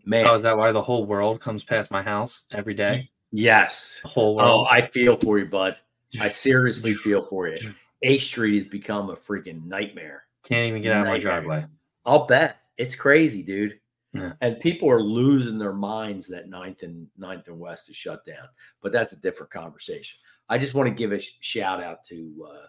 man, 0.05 0.27
oh, 0.27 0.35
is 0.35 0.43
that 0.43 0.57
why 0.57 0.71
the 0.73 0.83
whole 0.83 1.07
world 1.07 1.41
comes 1.41 1.65
past 1.65 1.91
my 1.91 2.03
house 2.03 2.45
every 2.53 2.75
day? 2.75 3.11
yes. 3.33 4.01
The 4.03 4.09
whole 4.09 4.41
Oh. 4.41 4.65
I 4.71 4.87
feel 4.89 5.17
for 5.17 5.39
you, 5.39 5.47
bud. 5.47 5.77
I 6.21 6.29
seriously 6.29 6.95
feel 6.95 7.23
for 7.25 7.49
you. 7.49 7.57
8th 8.05 8.21
Street 8.23 8.55
has 8.57 8.65
become 8.71 9.11
a 9.11 9.17
freaking 9.17 9.65
nightmare. 9.65 10.25
Can't 10.45 10.69
even 10.69 10.83
get 10.83 10.93
out 10.95 11.03
of 11.03 11.07
my 11.09 11.19
driveway. 11.19 11.65
I'll 12.05 12.27
bet 12.27 12.59
it's 12.77 12.97
crazy, 12.97 13.43
dude. 13.43 13.79
Yeah. 14.13 14.33
And 14.41 14.61
people 14.61 14.91
are 14.91 15.01
losing 15.03 15.57
their 15.59 15.73
minds 15.73 16.27
that 16.29 16.49
ninth 16.49 16.83
and 16.83 17.07
ninth 17.17 17.49
and 17.49 17.59
west 17.59 17.89
is 17.89 17.97
shut 17.97 18.25
down. 18.27 18.49
But 18.83 18.93
that's 18.93 19.13
a 19.13 19.17
different 19.17 19.53
conversation. 19.53 20.19
I 20.49 20.59
just 20.59 20.75
want 20.75 20.89
to 20.89 20.95
give 20.95 21.13
a 21.13 21.19
sh- 21.21 21.37
shout 21.41 21.83
out 21.83 22.05
to 22.07 22.47
uh, 22.51 22.67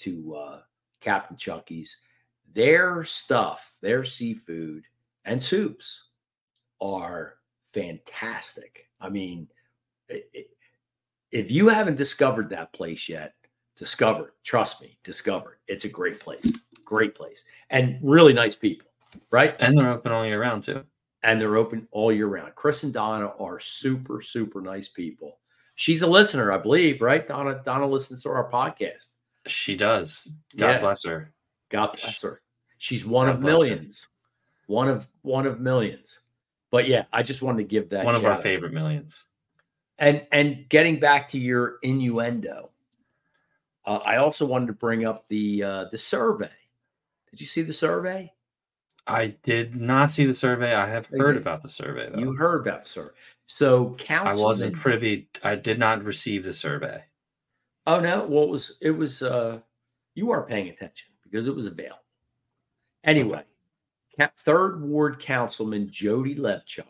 to 0.00 0.34
uh, 0.36 0.60
Captain 1.00 1.36
Chucky's. 1.36 1.96
Their 2.52 3.02
stuff, 3.02 3.74
their 3.82 4.04
seafood 4.04 4.84
and 5.24 5.42
soups 5.42 6.04
are 6.80 7.34
fantastic. 7.72 8.88
I 9.00 9.08
mean, 9.08 9.48
i- 10.10 10.22
i- 10.34 10.44
if 11.36 11.50
you 11.50 11.68
haven't 11.68 11.96
discovered 11.96 12.48
that 12.50 12.72
place 12.72 13.08
yet, 13.08 13.34
discover 13.76 14.28
it. 14.28 14.34
Trust 14.42 14.80
me, 14.80 14.98
discover 15.04 15.52
it. 15.52 15.72
It's 15.72 15.84
a 15.84 15.88
great 15.88 16.18
place. 16.20 16.50
Great 16.84 17.14
place. 17.14 17.44
And 17.70 17.98
really 18.02 18.32
nice 18.32 18.56
people, 18.56 18.88
right? 19.30 19.54
And 19.60 19.76
they're 19.76 19.90
open 19.90 20.12
all 20.12 20.24
year 20.24 20.40
round 20.40 20.62
too. 20.64 20.84
And 21.22 21.40
they're 21.40 21.56
open 21.56 21.88
all 21.90 22.12
year 22.12 22.26
round. 22.28 22.54
Chris 22.54 22.84
and 22.84 22.92
Donna 22.92 23.32
are 23.38 23.58
super, 23.58 24.20
super 24.22 24.60
nice 24.60 24.88
people. 24.88 25.38
She's 25.74 26.02
a 26.02 26.06
listener, 26.06 26.52
I 26.52 26.58
believe, 26.58 27.02
right? 27.02 27.26
Donna, 27.26 27.60
Donna 27.64 27.86
listens 27.86 28.22
to 28.22 28.30
our 28.30 28.50
podcast. 28.50 29.08
She 29.46 29.76
does. 29.76 30.32
God 30.56 30.70
Yeah. 30.70 30.78
bless 30.80 31.04
her. 31.04 31.32
God 31.68 31.96
bless 32.00 32.22
her. 32.22 32.40
She's 32.78 33.04
one 33.04 33.26
God 33.26 33.34
of 33.34 33.40
bless 33.40 33.52
her. 33.52 33.58
millions. 33.58 34.08
One 34.68 34.88
of 34.88 35.08
one 35.22 35.46
of 35.46 35.60
millions. 35.60 36.20
But 36.70 36.86
yeah, 36.88 37.04
I 37.12 37.22
just 37.22 37.42
wanted 37.42 37.58
to 37.58 37.68
give 37.68 37.90
that 37.90 38.04
One 38.04 38.14
of 38.14 38.24
our 38.24 38.32
out. 38.32 38.42
favorite 38.42 38.72
millions. 38.72 39.24
And 39.98 40.26
and 40.30 40.68
getting 40.68 41.00
back 41.00 41.28
to 41.28 41.38
your 41.38 41.76
innuendo, 41.82 42.70
uh, 43.86 44.00
I 44.04 44.16
also 44.16 44.44
wanted 44.44 44.66
to 44.66 44.72
bring 44.74 45.06
up 45.06 45.26
the 45.28 45.62
uh, 45.62 45.84
the 45.90 45.98
survey. 45.98 46.50
Did 47.30 47.40
you 47.40 47.46
see 47.46 47.62
the 47.62 47.72
survey? 47.72 48.32
I 49.06 49.28
did 49.42 49.76
not 49.76 50.10
see 50.10 50.26
the 50.26 50.34
survey. 50.34 50.74
I 50.74 50.88
have 50.88 51.06
heard 51.06 51.36
about 51.36 51.62
the 51.62 51.68
survey 51.68 52.10
though. 52.10 52.18
You 52.18 52.34
heard 52.34 52.66
about 52.66 52.82
the 52.82 52.88
survey. 52.88 53.12
So 53.46 53.96
I 54.08 54.34
wasn't 54.34 54.74
privy. 54.74 55.28
I 55.44 55.54
did 55.54 55.78
not 55.78 56.02
receive 56.02 56.44
the 56.44 56.52
survey. 56.52 57.04
Oh 57.86 58.00
no, 58.00 58.26
well 58.26 58.44
it 58.44 58.50
was 58.50 58.78
it 58.80 58.90
was 58.90 59.22
uh 59.22 59.60
you 60.14 60.26
weren't 60.26 60.48
paying 60.48 60.68
attention 60.68 61.10
because 61.22 61.46
it 61.46 61.54
was 61.54 61.66
available. 61.66 62.02
Anyway, 63.04 63.44
Ca- 64.18 64.30
third 64.36 64.82
ward 64.82 65.20
councilman 65.20 65.88
Jody 65.88 66.34
Levchuk 66.34 66.84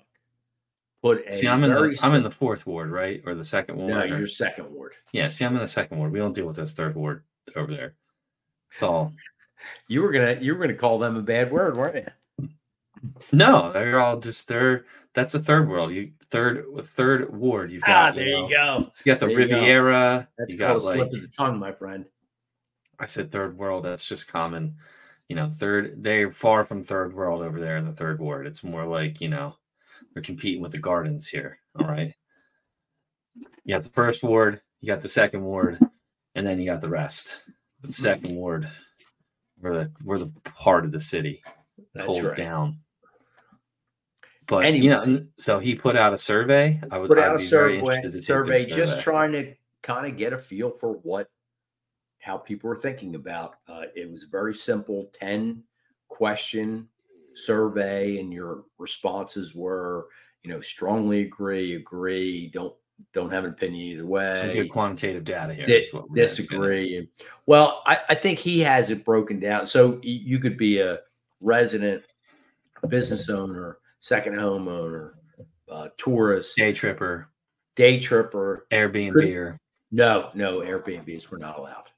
See, 1.29 1.47
I'm 1.49 1.63
in 1.65 1.71
the 1.71 1.99
I'm 2.03 2.15
in 2.15 2.23
the 2.23 2.31
fourth 2.31 2.67
ward, 2.67 2.91
right, 2.91 3.23
or 3.27 3.35
the 3.35 3.45
second 3.45 3.77
ward. 3.77 3.91
no, 3.91 4.01
or- 4.01 4.07
your 4.07 4.27
second 4.27 4.71
ward. 4.73 4.93
Yeah, 5.13 5.29
see, 5.29 5.45
I'm 5.45 5.55
in 5.55 5.61
the 5.61 5.67
second 5.67 5.99
ward. 5.99 6.13
We 6.13 6.19
don't 6.19 6.35
deal 6.35 6.47
with 6.47 6.57
this 6.57 6.73
third 6.75 6.95
ward 6.95 7.23
over 7.55 7.73
there. 7.75 7.95
It's 8.73 8.83
all 8.83 9.13
You 9.89 10.03
were 10.03 10.13
gonna 10.13 10.39
you 10.41 10.55
were 10.55 10.61
gonna 10.61 10.75
call 10.79 10.99
them 10.99 11.17
a 11.17 11.23
bad 11.23 11.51
word, 11.51 11.77
weren't 11.77 11.97
you? 12.39 12.49
no. 13.33 13.73
They're 13.73 14.01
all 14.01 14.19
just 14.21 14.49
they're. 14.49 14.85
That's 15.15 15.33
the 15.33 15.39
third 15.39 15.69
world. 15.69 15.93
You 15.93 16.13
third 16.31 16.67
third 16.83 17.35
ward. 17.35 17.71
You've 17.73 17.83
Ah, 17.85 18.09
got 18.09 18.15
there 18.17 18.27
know, 18.27 18.49
you 18.49 18.55
go. 18.55 18.93
You 19.05 19.13
got 19.13 19.21
the 19.21 19.27
There 19.27 19.41
you 19.41 19.49
go. 19.49 19.57
Riviera. 19.57 20.29
That's 20.39 20.53
you 20.53 20.59
called 20.59 20.83
got 20.83 20.93
slip 20.93 20.99
like 20.99 21.07
of 21.15 21.21
the 21.23 21.29
tongue, 21.29 21.59
my 21.59 21.73
friend. 21.73 22.05
I 22.99 23.07
said 23.07 23.31
third 23.33 23.57
world. 23.59 23.85
That's 23.85 24.05
just 24.05 24.29
common. 24.31 24.77
You 25.29 25.37
know, 25.37 25.49
third. 25.51 26.03
They're 26.03 26.31
far 26.31 26.65
from 26.65 26.83
third 26.83 27.15
world 27.15 27.43
over 27.43 27.61
there 27.61 27.77
in 27.79 27.87
the 27.87 27.93
third 27.93 28.21
ward. 28.21 28.47
It's 28.47 28.63
more 28.63 28.85
like 28.87 29.21
you 29.21 29.29
know, 29.29 29.57
they're 30.13 30.23
competing 30.23 30.63
with 30.63 30.73
the 30.73 30.79
gardens 30.79 31.27
here. 31.27 31.59
All 31.79 31.87
right. 31.87 32.15
You 33.65 33.75
got 33.75 33.85
the 33.85 33.91
first 33.91 34.23
ward. 34.23 34.61
You 34.81 34.89
got 34.89 35.03
the 35.03 35.09
second 35.09 35.43
ward, 35.43 35.79
and 36.35 36.47
then 36.47 36.59
you 36.59 36.67
got 36.67 36.81
the 36.81 36.89
rest. 36.89 37.51
The 37.83 37.93
second 37.93 38.35
ward, 38.35 38.69
we're 39.61 39.85
the 39.85 39.93
we're 40.05 40.19
the 40.19 40.33
part 40.45 40.85
of 40.85 40.93
the 40.93 41.01
city. 41.01 41.43
Hold 41.99 42.25
right. 42.25 42.37
down. 42.37 42.81
But 44.47 44.75
you 44.75 44.91
know, 44.91 45.25
so 45.39 45.59
he 45.59 45.75
put 45.75 45.97
out 45.97 46.13
a 46.13 46.19
survey. 46.19 46.81
I 46.91 46.99
would 46.99 47.09
Put 47.09 47.19
I'd 47.19 47.25
out 47.25 47.37
a 47.37 47.39
be 47.39 47.47
very 47.47 47.79
survey, 47.79 47.79
interested 47.79 48.13
to 48.13 48.19
take 48.19 48.27
survey 48.27 48.65
just 48.65 48.93
survey. 48.93 49.03
trying 49.03 49.33
to 49.33 49.55
kind 49.83 50.07
of 50.07 50.17
get 50.17 50.33
a 50.33 50.39
feel 50.39 50.71
for 50.71 50.93
what 50.93 51.29
how 52.21 52.37
people 52.37 52.71
are 52.71 52.77
thinking 52.77 53.15
about. 53.15 53.57
Uh, 53.69 53.83
it 53.95 54.11
was 54.11 54.25
very 54.25 54.55
simple 54.55 55.11
10 55.21 55.63
question 56.09 56.89
survey, 57.37 58.19
and 58.19 58.33
your 58.33 58.65
responses 58.79 59.55
were, 59.55 60.07
you 60.43 60.51
know, 60.51 60.61
strongly 60.61 61.23
agree, 61.23 61.75
agree, 61.75 62.49
don't 62.49 62.75
don't 63.13 63.31
have 63.31 63.45
an 63.45 63.51
opinion 63.51 63.83
either 63.89 64.07
way. 64.07 64.31
Some 64.31 64.53
good 64.53 64.71
quantitative 64.71 65.23
data 65.23 65.53
here. 65.53 65.67
Di- 65.67 65.73
is 65.75 65.93
what 65.93 66.05
we're 66.09 66.17
gonna 66.17 66.17
get 66.17 66.23
into. 66.31 66.43
disagree. 66.43 66.97
And- 66.97 67.09
Well, 67.45 67.83
I, 67.87 67.99
I 68.09 68.15
think 68.15 68.39
he 68.39 68.61
has 68.61 68.89
it 68.89 69.05
broken 69.05 69.39
down. 69.39 69.67
So 69.67 70.01
you 70.03 70.39
could 70.39 70.57
be 70.57 70.81
a 70.81 71.01
resident, 71.41 72.05
business 72.89 73.29
owner, 73.29 73.79
second 74.01 74.35
homeowner, 74.35 75.13
uh, 75.71 75.89
tourist, 75.99 76.57
Day 76.57 76.73
tripper, 76.73 77.29
day 77.75 78.01
tripper. 78.01 78.67
Airbnb, 78.73 79.59
No, 79.91 80.31
no 80.33 80.61
Airbnbs 80.61 81.29
were 81.29 81.39
not 81.39 81.59
allowed. 81.59 81.91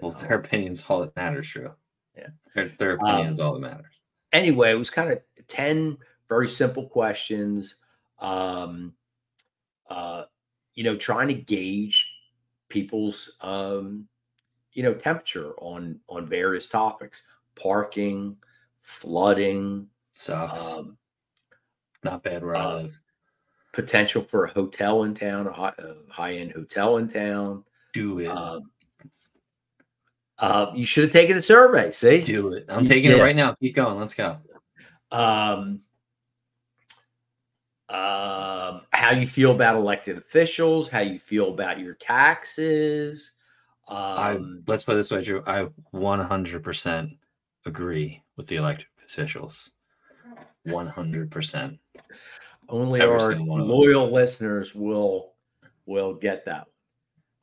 well, 0.00 0.12
their 0.12 0.38
opinion's 0.38 0.82
all 0.88 1.00
that 1.00 1.14
matters, 1.14 1.50
true. 1.50 1.72
Yeah. 2.16 2.28
Their, 2.54 2.72
their 2.78 2.92
opinion 2.92 3.26
Um, 3.26 3.30
is 3.32 3.38
all 3.40 3.52
that 3.52 3.60
matters. 3.60 4.00
Anyway, 4.32 4.70
it 4.70 4.78
was 4.78 4.90
kind 4.90 5.10
of 5.12 5.20
10 5.48 5.98
very 6.28 6.48
simple 6.48 6.88
questions. 6.88 7.76
Um, 8.18 8.94
uh, 9.88 10.24
you 10.74 10.84
know, 10.84 10.96
trying 10.96 11.28
to 11.28 11.34
gauge 11.34 12.10
people's 12.68 13.36
um, 13.40 14.08
you 14.72 14.82
know, 14.82 14.94
temperature 14.94 15.52
on 15.58 16.00
on 16.08 16.26
various 16.28 16.68
topics, 16.68 17.22
parking, 17.54 18.36
flooding, 18.82 19.86
Sucks. 20.12 20.72
um, 20.72 20.98
Not 22.02 22.22
bad 22.22 22.44
where 22.44 22.56
I 22.56 22.60
uh, 22.60 22.76
live. 22.82 23.00
potential 23.72 24.22
for 24.22 24.44
a 24.46 24.52
hotel 24.52 25.04
in 25.04 25.14
town, 25.14 25.46
a 25.46 25.52
high, 25.52 25.72
high-end 26.10 26.52
hotel 26.52 26.98
in 26.98 27.08
town. 27.08 27.64
Do 27.94 28.18
it. 28.18 28.26
Um, 28.26 28.70
uh, 30.38 30.72
you 30.74 30.84
should 30.84 31.04
have 31.04 31.12
taken 31.12 31.36
the 31.36 31.42
survey. 31.42 31.90
See, 31.90 32.20
Do 32.20 32.52
it. 32.52 32.66
I'm 32.68 32.86
taking 32.86 33.10
it 33.10 33.18
right 33.18 33.36
now. 33.36 33.52
Keep 33.54 33.74
going. 33.74 33.98
Let's 33.98 34.14
go. 34.14 34.38
um, 35.10 35.80
um, 37.88 38.82
how 38.90 39.12
you 39.12 39.26
feel 39.26 39.52
about 39.52 39.76
elected 39.76 40.18
officials, 40.18 40.88
how 40.88 41.00
you 41.00 41.18
feel 41.18 41.48
about 41.50 41.78
your 41.78 41.94
taxes. 41.94 43.32
I 43.88 44.32
Um, 44.32 44.64
let's 44.66 44.82
put 44.84 44.92
it 44.92 44.96
this 44.96 45.10
way, 45.12 45.22
Drew. 45.22 45.42
I 45.46 45.68
100% 45.94 47.18
agree 47.64 48.22
with 48.36 48.48
the 48.48 48.56
elected 48.56 48.88
officials. 49.04 49.70
100%. 50.66 51.78
only 52.68 53.00
every 53.00 53.14
our 53.14 53.20
single 53.20 53.46
one 53.46 53.60
of 53.60 53.68
them. 53.68 53.76
loyal 53.76 54.12
listeners 54.12 54.74
will 54.74 55.34
will 55.86 56.14
get 56.14 56.44
that. 56.46 56.66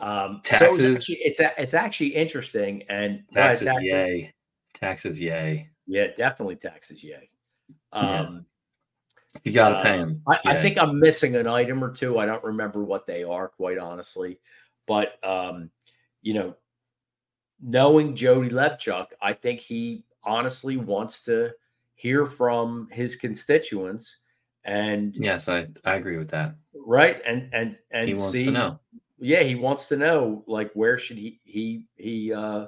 Um, 0.05 0.41
so 0.43 0.57
Taxes. 0.57 0.79
it's 0.79 0.99
actually, 1.01 1.15
it's, 1.23 1.39
it's 1.57 1.73
actually 1.73 2.15
interesting 2.15 2.83
and 2.89 3.23
go 3.33 3.41
ahead, 3.41 3.57
Taxes, 3.59 3.89
yay. 3.89 4.33
Taxes, 4.73 5.19
yay. 5.19 5.69
Yeah, 5.87 6.07
definitely 6.17 6.55
taxes. 6.57 7.03
Yay. 7.03 7.29
Yeah. 7.93 8.19
Um, 8.19 8.45
You 9.43 9.51
got 9.53 9.69
to 9.69 9.75
Uh, 9.77 9.83
pay 9.83 9.97
them. 9.97 10.21
I, 10.27 10.37
I 10.45 10.61
think 10.61 10.77
I'm 10.77 10.99
missing 10.99 11.35
an 11.35 11.47
item 11.47 11.83
or 11.83 11.91
two. 11.91 12.19
I 12.19 12.25
don't 12.25 12.43
remember 12.43 12.83
what 12.83 13.07
they 13.07 13.23
are, 13.23 13.47
quite 13.47 13.77
honestly. 13.77 14.39
But 14.87 15.23
um, 15.23 15.69
you 16.21 16.33
know, 16.33 16.55
knowing 17.61 18.15
Jody 18.15 18.49
Levchuk, 18.49 19.07
I 19.21 19.33
think 19.33 19.59
he 19.61 20.03
honestly 20.23 20.75
wants 20.77 21.21
to 21.23 21.51
hear 21.95 22.25
from 22.25 22.89
his 22.91 23.15
constituents 23.15 24.17
and 24.65 25.15
Yes, 25.15 25.47
I, 25.49 25.67
I 25.85 25.95
agree 25.95 26.17
with 26.17 26.29
that. 26.31 26.55
right 26.73 27.21
and 27.25 27.49
and 27.53 27.77
and 27.91 28.07
he 28.07 28.13
wants 28.15 28.31
see 28.31 28.45
to 28.45 28.51
know. 28.51 28.79
Yeah 29.23 29.41
he 29.41 29.55
wants 29.55 29.87
to 29.87 29.95
know 29.95 30.43
like 30.47 30.71
where 30.73 30.97
should 30.97 31.17
he 31.17 31.39
he 31.43 31.85
he 31.95 32.33
uh 32.33 32.67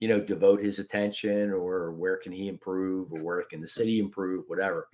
you 0.00 0.08
know 0.08 0.20
devote 0.20 0.62
his 0.62 0.78
attention 0.78 1.50
or 1.50 1.92
where 1.92 2.16
can 2.16 2.32
he 2.32 2.48
improve 2.48 3.12
or 3.12 3.22
where 3.22 3.42
can 3.42 3.60
the 3.60 3.68
city 3.68 3.98
improve 4.00 4.44
whatever 4.48 4.88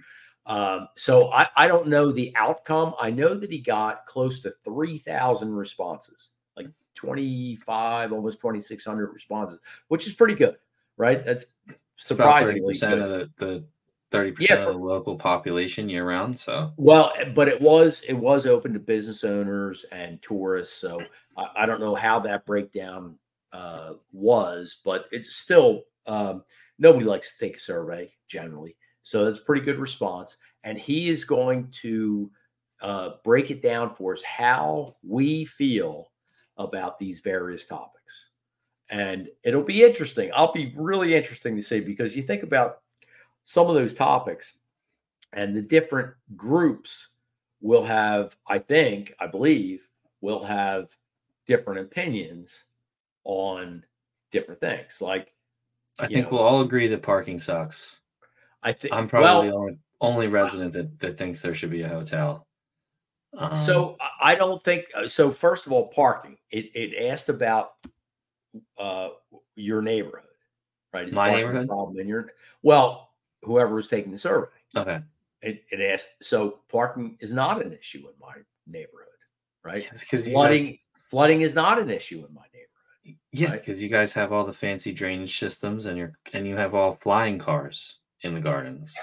Um, 0.46 0.88
so 0.96 1.32
I, 1.32 1.48
I 1.56 1.66
don't 1.66 1.88
know 1.88 2.12
the 2.12 2.32
outcome. 2.36 2.94
I 3.00 3.10
know 3.10 3.34
that 3.34 3.50
he 3.50 3.58
got 3.58 4.06
close 4.06 4.40
to 4.40 4.52
3,000 4.64 5.52
responses, 5.52 6.30
like 6.56 6.68
25, 6.94 8.12
almost 8.12 8.40
2,600 8.40 9.12
responses, 9.12 9.58
which 9.88 10.06
is 10.06 10.14
pretty 10.14 10.34
good, 10.34 10.56
right? 10.96 11.24
That's 11.24 11.46
surprisingly 11.96 12.60
percent 12.60 13.00
of 13.00 13.08
the, 13.08 13.30
the 13.38 13.64
30% 14.16 14.48
yeah, 14.48 14.56
of 14.56 14.64
the 14.66 14.72
local 14.72 15.16
population 15.16 15.88
year 15.88 16.08
round. 16.08 16.38
So, 16.38 16.72
well, 16.76 17.12
but 17.34 17.48
it 17.48 17.60
was, 17.60 18.02
it 18.08 18.14
was 18.14 18.46
open 18.46 18.72
to 18.72 18.78
business 18.78 19.24
owners 19.24 19.84
and 19.92 20.20
tourists. 20.22 20.76
So 20.76 21.00
I, 21.36 21.46
I 21.62 21.66
don't 21.66 21.80
know 21.80 21.94
how 21.94 22.20
that 22.20 22.46
breakdown 22.46 23.18
uh, 23.52 23.94
was, 24.12 24.80
but 24.84 25.06
it's 25.12 25.36
still, 25.36 25.82
um, 26.06 26.44
nobody 26.78 27.04
likes 27.04 27.36
to 27.36 27.46
take 27.46 27.56
a 27.56 27.60
survey 27.60 28.12
generally. 28.28 28.76
So 29.02 29.24
that's 29.24 29.38
a 29.38 29.42
pretty 29.42 29.64
good 29.64 29.78
response. 29.78 30.36
And 30.64 30.78
he 30.78 31.08
is 31.08 31.24
going 31.24 31.68
to 31.82 32.30
uh, 32.82 33.10
break 33.24 33.50
it 33.50 33.62
down 33.62 33.94
for 33.94 34.12
us 34.12 34.22
how 34.22 34.96
we 35.02 35.44
feel 35.44 36.10
about 36.56 36.98
these 36.98 37.20
various 37.20 37.66
topics. 37.66 38.30
And 38.90 39.28
it'll 39.42 39.62
be 39.62 39.82
interesting. 39.82 40.30
I'll 40.34 40.52
be 40.52 40.72
really 40.76 41.14
interesting 41.14 41.56
to 41.56 41.62
see 41.62 41.80
because 41.80 42.16
you 42.16 42.22
think 42.22 42.42
about 42.42 42.78
some 43.46 43.68
of 43.68 43.76
those 43.76 43.94
topics 43.94 44.58
and 45.32 45.54
the 45.54 45.62
different 45.62 46.12
groups 46.34 47.10
will 47.60 47.84
have, 47.84 48.36
I 48.48 48.58
think, 48.58 49.14
I 49.20 49.28
believe, 49.28 49.88
will 50.20 50.42
have 50.42 50.88
different 51.46 51.80
opinions 51.80 52.64
on 53.22 53.84
different 54.32 54.60
things. 54.60 55.00
Like, 55.00 55.32
I 56.00 56.08
think 56.08 56.24
know, 56.26 56.30
we'll 56.32 56.42
all 56.42 56.60
agree 56.60 56.88
that 56.88 57.04
parking 57.04 57.38
sucks. 57.38 58.00
I 58.64 58.72
think 58.72 58.92
I'm 58.92 59.06
probably 59.06 59.28
well, 59.28 59.42
the 59.42 59.52
only, 59.52 59.78
only 60.00 60.26
resident 60.26 60.72
that, 60.72 60.98
that 60.98 61.16
thinks 61.16 61.40
there 61.40 61.54
should 61.54 61.70
be 61.70 61.82
a 61.82 61.88
hotel. 61.88 62.48
Um, 63.38 63.54
so 63.54 63.96
I 64.20 64.34
don't 64.34 64.62
think 64.62 64.86
uh, 64.92 65.06
so. 65.06 65.30
First 65.30 65.66
of 65.66 65.72
all, 65.72 65.86
parking. 65.88 66.36
It 66.50 66.70
it 66.74 67.10
asked 67.10 67.28
about 67.28 67.74
uh, 68.78 69.10
your 69.54 69.82
neighborhood, 69.82 70.24
right? 70.92 71.06
Is 71.06 71.14
my 71.14 71.30
neighborhood 71.30 71.68
problem 71.68 71.98
in 71.98 72.08
your 72.08 72.32
well, 72.62 73.05
whoever 73.46 73.74
was 73.74 73.88
taking 73.88 74.12
the 74.12 74.18
survey. 74.18 74.48
Okay. 74.76 75.00
It, 75.42 75.64
it 75.70 75.80
asked 75.80 76.22
so 76.22 76.60
parking 76.68 77.16
is 77.20 77.32
not 77.32 77.64
an 77.64 77.72
issue 77.72 78.00
in 78.00 78.14
my 78.20 78.34
neighborhood, 78.66 79.08
right? 79.64 79.88
Because 79.98 80.26
flooding 80.26 80.66
guys, 80.66 80.76
flooding 81.10 81.40
is 81.42 81.54
not 81.54 81.78
an 81.78 81.90
issue 81.90 82.26
in 82.26 82.34
my 82.34 82.42
neighborhood. 82.52 83.18
Yeah, 83.32 83.52
because 83.52 83.68
right? 83.68 83.82
you 83.82 83.88
guys 83.88 84.12
have 84.14 84.32
all 84.32 84.44
the 84.44 84.52
fancy 84.52 84.92
drainage 84.92 85.38
systems 85.38 85.86
and 85.86 85.96
you're 85.96 86.12
and 86.32 86.46
you 86.46 86.56
have 86.56 86.74
all 86.74 86.98
flying 87.00 87.38
cars 87.38 87.98
in 88.22 88.34
the 88.34 88.40
gardens. 88.40 88.94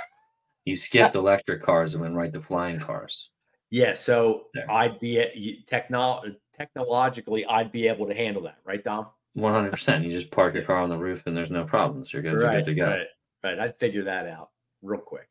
You 0.65 0.75
skipped 0.75 1.15
electric 1.15 1.61
cars 1.61 1.93
and 1.93 2.01
went 2.01 2.15
right 2.15 2.33
to 2.33 2.41
flying 2.41 2.79
cars. 2.79 3.29
Yeah, 3.69 3.93
so 3.93 4.47
there. 4.53 4.69
I'd 4.69 4.99
be 4.99 5.65
techno- 5.67 6.23
technologically, 6.57 7.45
I'd 7.45 7.71
be 7.71 7.87
able 7.87 8.07
to 8.07 8.13
handle 8.13 8.43
that, 8.43 8.57
right, 8.65 8.83
Dom? 8.83 9.07
One 9.33 9.51
hundred 9.51 9.71
percent. 9.71 10.03
You 10.05 10.11
just 10.11 10.29
park 10.31 10.53
your 10.53 10.63
car 10.63 10.77
on 10.77 10.89
the 10.89 10.97
roof, 10.97 11.23
and 11.25 11.35
there's 11.35 11.49
no 11.49 11.63
problems. 11.63 12.13
You're 12.13 12.21
good, 12.21 12.39
right, 12.39 12.63
good 12.63 12.65
to 12.65 12.75
go. 12.75 12.87
Right, 12.87 13.07
right. 13.43 13.59
I'd 13.59 13.77
figure 13.77 14.03
that 14.03 14.27
out 14.27 14.51
real 14.81 14.99
quick. 14.99 15.29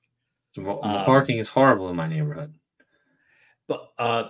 Well, 0.57 0.81
um, 0.83 1.05
parking 1.05 1.39
is 1.39 1.49
horrible 1.49 1.89
in 1.89 1.97
my 1.97 2.07
neighborhood. 2.07 2.55
But 3.69 3.93
uh, 3.99 4.29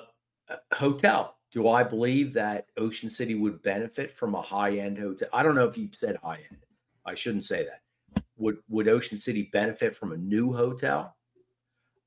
hotel. 0.72 1.36
Do 1.50 1.68
I 1.68 1.82
believe 1.82 2.32
that 2.32 2.68
Ocean 2.78 3.10
City 3.10 3.34
would 3.34 3.62
benefit 3.62 4.10
from 4.10 4.34
a 4.34 4.40
high 4.40 4.78
end 4.78 4.98
hotel? 4.98 5.28
I 5.34 5.42
don't 5.42 5.54
know 5.54 5.68
if 5.68 5.76
you 5.76 5.90
said 5.92 6.16
high 6.16 6.40
end. 6.50 6.64
I 7.04 7.14
shouldn't 7.14 7.44
say 7.44 7.66
that 7.66 7.82
would 8.36 8.58
would 8.68 8.88
Ocean 8.88 9.18
City 9.18 9.48
benefit 9.52 9.94
from 9.94 10.12
a 10.12 10.16
new 10.16 10.52
hotel? 10.52 11.14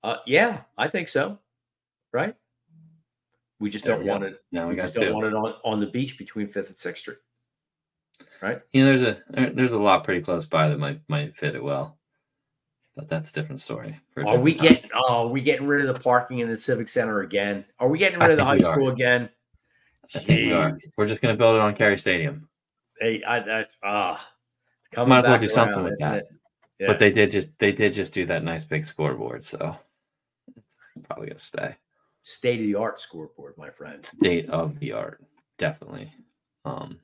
Uh, 0.03 0.17
yeah, 0.25 0.61
I 0.77 0.87
think 0.87 1.09
so. 1.09 1.39
Right? 2.11 2.35
We 3.59 3.69
just 3.69 3.85
there 3.85 3.95
don't 3.95 4.05
want 4.05 4.23
it. 4.23 4.41
No, 4.51 4.67
we, 4.67 4.75
we 4.75 4.81
just 4.81 4.93
don't 4.93 5.13
want 5.13 5.25
it 5.25 5.33
on, 5.33 5.55
on 5.63 5.79
the 5.79 5.87
beach 5.87 6.17
between 6.17 6.47
Fifth 6.47 6.69
and 6.69 6.77
Sixth 6.77 7.01
Street. 7.01 7.17
Right? 8.41 8.61
You 8.71 8.81
know, 8.81 8.87
there's 8.87 9.03
a 9.03 9.51
there's 9.53 9.73
a 9.73 9.79
lot 9.79 10.03
pretty 10.03 10.21
close 10.21 10.45
by 10.45 10.69
that 10.69 10.79
might 10.79 11.01
might 11.07 11.35
fit 11.35 11.55
it 11.55 11.63
well. 11.63 11.97
But 12.95 13.09
that's 13.09 13.29
a 13.29 13.33
different 13.33 13.59
story. 13.59 13.99
A 14.15 14.21
are 14.21 14.37
we 14.37 14.55
time. 14.55 14.67
getting 14.67 14.89
oh, 14.93 15.25
are 15.25 15.27
we 15.27 15.41
getting 15.41 15.67
rid 15.67 15.85
of 15.85 15.93
the 15.93 15.99
parking 16.01 16.39
in 16.39 16.49
the 16.49 16.55
Civic 16.55 16.87
Center 16.87 17.21
again? 17.21 17.65
Are 17.79 17.89
we 17.89 17.97
getting 17.97 18.19
rid 18.19 18.31
of 18.31 18.37
the 18.37 18.45
high 18.45 18.59
school 18.59 18.89
again? 18.89 19.29
I 20.15 20.19
think 20.19 20.39
we 20.39 20.53
are. 20.53 20.77
We're 20.95 21.07
just 21.07 21.21
gonna 21.21 21.35
build 21.35 21.55
it 21.55 21.61
on 21.61 21.75
Carey 21.75 21.97
Stadium. 21.97 22.47
Hey, 22.99 23.21
I, 23.23 23.37
I 23.37 23.65
ah 23.83 24.29
Might 24.95 25.19
as 25.19 25.23
well 25.25 25.39
do 25.39 25.47
something 25.47 25.83
with 25.83 25.99
that. 25.99 26.25
Yeah. 26.79 26.87
But 26.87 26.99
they 26.99 27.11
did 27.11 27.31
just 27.31 27.57
they 27.59 27.71
did 27.71 27.93
just 27.93 28.13
do 28.13 28.25
that 28.27 28.43
nice 28.43 28.63
big 28.63 28.85
scoreboard, 28.85 29.43
so 29.43 29.77
it's 30.55 30.77
probably 31.03 31.27
gonna 31.27 31.39
stay. 31.39 31.75
State 32.23 32.59
of 32.59 32.65
the 32.65 32.75
art 32.75 32.99
scoreboard, 32.99 33.57
my 33.57 33.69
friend. 33.69 34.05
State 34.05 34.49
of 34.49 34.79
the 34.79 34.93
art, 34.93 35.21
definitely. 35.57 36.11
Um, 36.65 36.99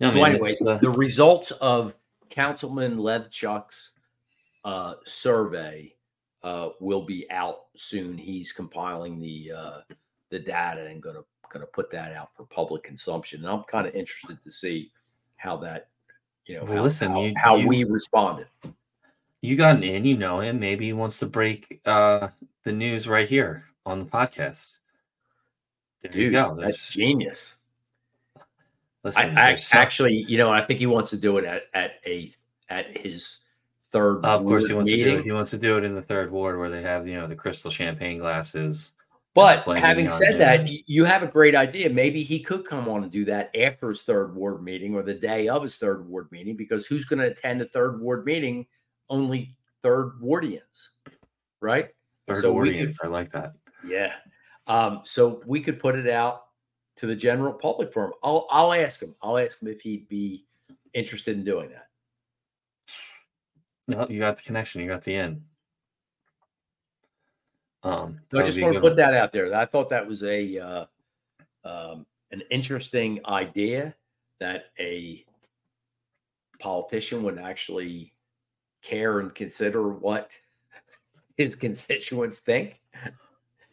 so, 0.00 0.14
man, 0.14 0.34
anyway, 0.34 0.54
uh, 0.66 0.78
the 0.78 0.90
results 0.90 1.50
of 1.52 1.94
Councilman 2.30 2.96
Levchuk's 2.96 3.90
uh, 4.64 4.94
survey 5.04 5.94
uh, 6.42 6.70
will 6.80 7.02
be 7.02 7.30
out 7.30 7.66
soon. 7.76 8.16
He's 8.16 8.52
compiling 8.52 9.20
the 9.20 9.52
uh, 9.56 9.80
the 10.30 10.38
data 10.38 10.86
and 10.86 11.02
gonna 11.02 11.22
gonna 11.52 11.66
put 11.66 11.90
that 11.90 12.12
out 12.14 12.30
for 12.34 12.44
public 12.46 12.82
consumption. 12.82 13.40
And 13.40 13.50
I'm 13.50 13.64
kind 13.64 13.86
of 13.86 13.94
interested 13.94 14.38
to 14.42 14.50
see 14.50 14.90
how 15.36 15.56
that 15.58 15.88
you 16.46 16.56
know, 16.56 16.64
well, 16.64 16.78
how, 16.78 16.82
listen, 16.82 17.10
how, 17.10 17.22
you, 17.22 17.32
how 17.36 17.56
you, 17.56 17.68
we 17.68 17.84
responded. 17.84 18.46
You 19.42 19.56
got 19.56 19.76
an 19.76 19.82
in, 19.82 20.04
you 20.04 20.16
know 20.16 20.40
him. 20.40 20.58
Maybe 20.58 20.86
he 20.86 20.92
wants 20.92 21.18
to 21.18 21.26
break 21.26 21.80
uh, 21.84 22.28
the 22.64 22.72
news 22.72 23.06
right 23.06 23.28
here 23.28 23.66
on 23.86 23.98
the 23.98 24.04
podcast. 24.04 24.78
There 26.02 26.10
Dude, 26.10 26.22
you 26.22 26.30
go. 26.30 26.54
There's, 26.54 26.68
that's 26.68 26.92
genius. 26.92 27.56
Listen, 29.02 29.38
I, 29.38 29.52
I 29.52 29.56
actually, 29.72 30.24
you 30.28 30.36
know, 30.36 30.52
I 30.52 30.62
think 30.62 30.78
he 30.78 30.86
wants 30.86 31.10
to 31.10 31.16
do 31.16 31.38
it 31.38 31.44
at 31.44 31.62
at 31.72 31.92
a 32.06 32.32
at 32.68 32.96
his 32.96 33.38
third. 33.90 34.24
of 34.24 34.42
course, 34.42 34.68
he 34.68 34.74
wants 34.74 34.90
meeting. 34.90 35.04
to 35.04 35.10
do 35.12 35.18
it. 35.18 35.24
He 35.24 35.32
wants 35.32 35.50
to 35.50 35.58
do 35.58 35.78
it 35.78 35.84
in 35.84 35.94
the 35.94 36.02
third 36.02 36.30
ward 36.30 36.58
where 36.58 36.68
they 36.68 36.82
have 36.82 37.08
you 37.08 37.14
know 37.14 37.26
the 37.26 37.36
crystal 37.36 37.70
champagne 37.70 38.18
glasses 38.18 38.92
but 39.32 39.64
having 39.78 40.08
said 40.08 40.38
that, 40.40 40.68
you 40.86 41.04
have 41.04 41.22
a 41.22 41.26
great 41.26 41.54
idea. 41.54 41.88
Maybe 41.88 42.22
he 42.22 42.40
could 42.40 42.64
come 42.64 42.88
on 42.88 43.04
and 43.04 43.12
do 43.12 43.24
that 43.26 43.54
after 43.56 43.88
his 43.88 44.02
third 44.02 44.34
ward 44.34 44.62
meeting 44.62 44.94
or 44.94 45.02
the 45.02 45.14
day 45.14 45.48
of 45.48 45.62
his 45.62 45.76
third 45.76 46.08
ward 46.08 46.30
meeting, 46.32 46.56
because 46.56 46.86
who's 46.86 47.04
going 47.04 47.20
to 47.20 47.26
attend 47.26 47.62
a 47.62 47.66
third 47.66 48.00
ward 48.00 48.24
meeting? 48.24 48.66
Only 49.08 49.56
third 49.82 50.20
wardians, 50.20 50.88
right? 51.60 51.90
Third 52.26 52.42
so 52.42 52.54
wardians. 52.54 52.98
Could, 52.98 53.06
I 53.06 53.10
like 53.10 53.30
that. 53.32 53.54
Yeah. 53.86 54.14
Um, 54.66 55.02
so 55.04 55.42
we 55.46 55.60
could 55.60 55.78
put 55.78 55.96
it 55.96 56.08
out 56.08 56.42
to 57.00 57.06
the 57.06 57.16
general 57.16 57.54
public 57.54 57.92
for 57.92 58.04
him. 58.04 58.12
I'll 58.22 58.46
I'll 58.50 58.74
ask 58.74 59.00
him. 59.00 59.14
I'll 59.22 59.38
ask 59.38 59.62
him 59.62 59.68
if 59.68 59.80
he'd 59.80 60.06
be 60.08 60.44
interested 60.92 61.34
in 61.34 61.44
doing 61.44 61.70
that. 61.70 61.86
No, 63.88 64.06
you 64.08 64.18
got 64.18 64.36
the 64.36 64.42
connection. 64.42 64.82
You 64.82 64.88
got 64.88 65.02
the 65.02 65.14
end. 65.14 65.42
Um, 67.82 68.20
I 68.34 68.42
just 68.42 68.60
want 68.60 68.74
to 68.74 68.80
put 68.80 68.96
that 68.96 69.14
out 69.14 69.32
there. 69.32 69.54
I 69.54 69.64
thought 69.64 69.88
that 69.88 70.06
was 70.06 70.22
a 70.22 70.58
uh, 70.58 70.84
um, 71.64 72.04
an 72.32 72.42
interesting 72.50 73.18
idea 73.24 73.94
that 74.38 74.66
a 74.78 75.24
politician 76.58 77.22
would 77.22 77.38
actually 77.38 78.12
care 78.82 79.20
and 79.20 79.34
consider 79.34 79.88
what 79.88 80.28
his 81.38 81.54
constituents 81.54 82.40
think. 82.40 82.78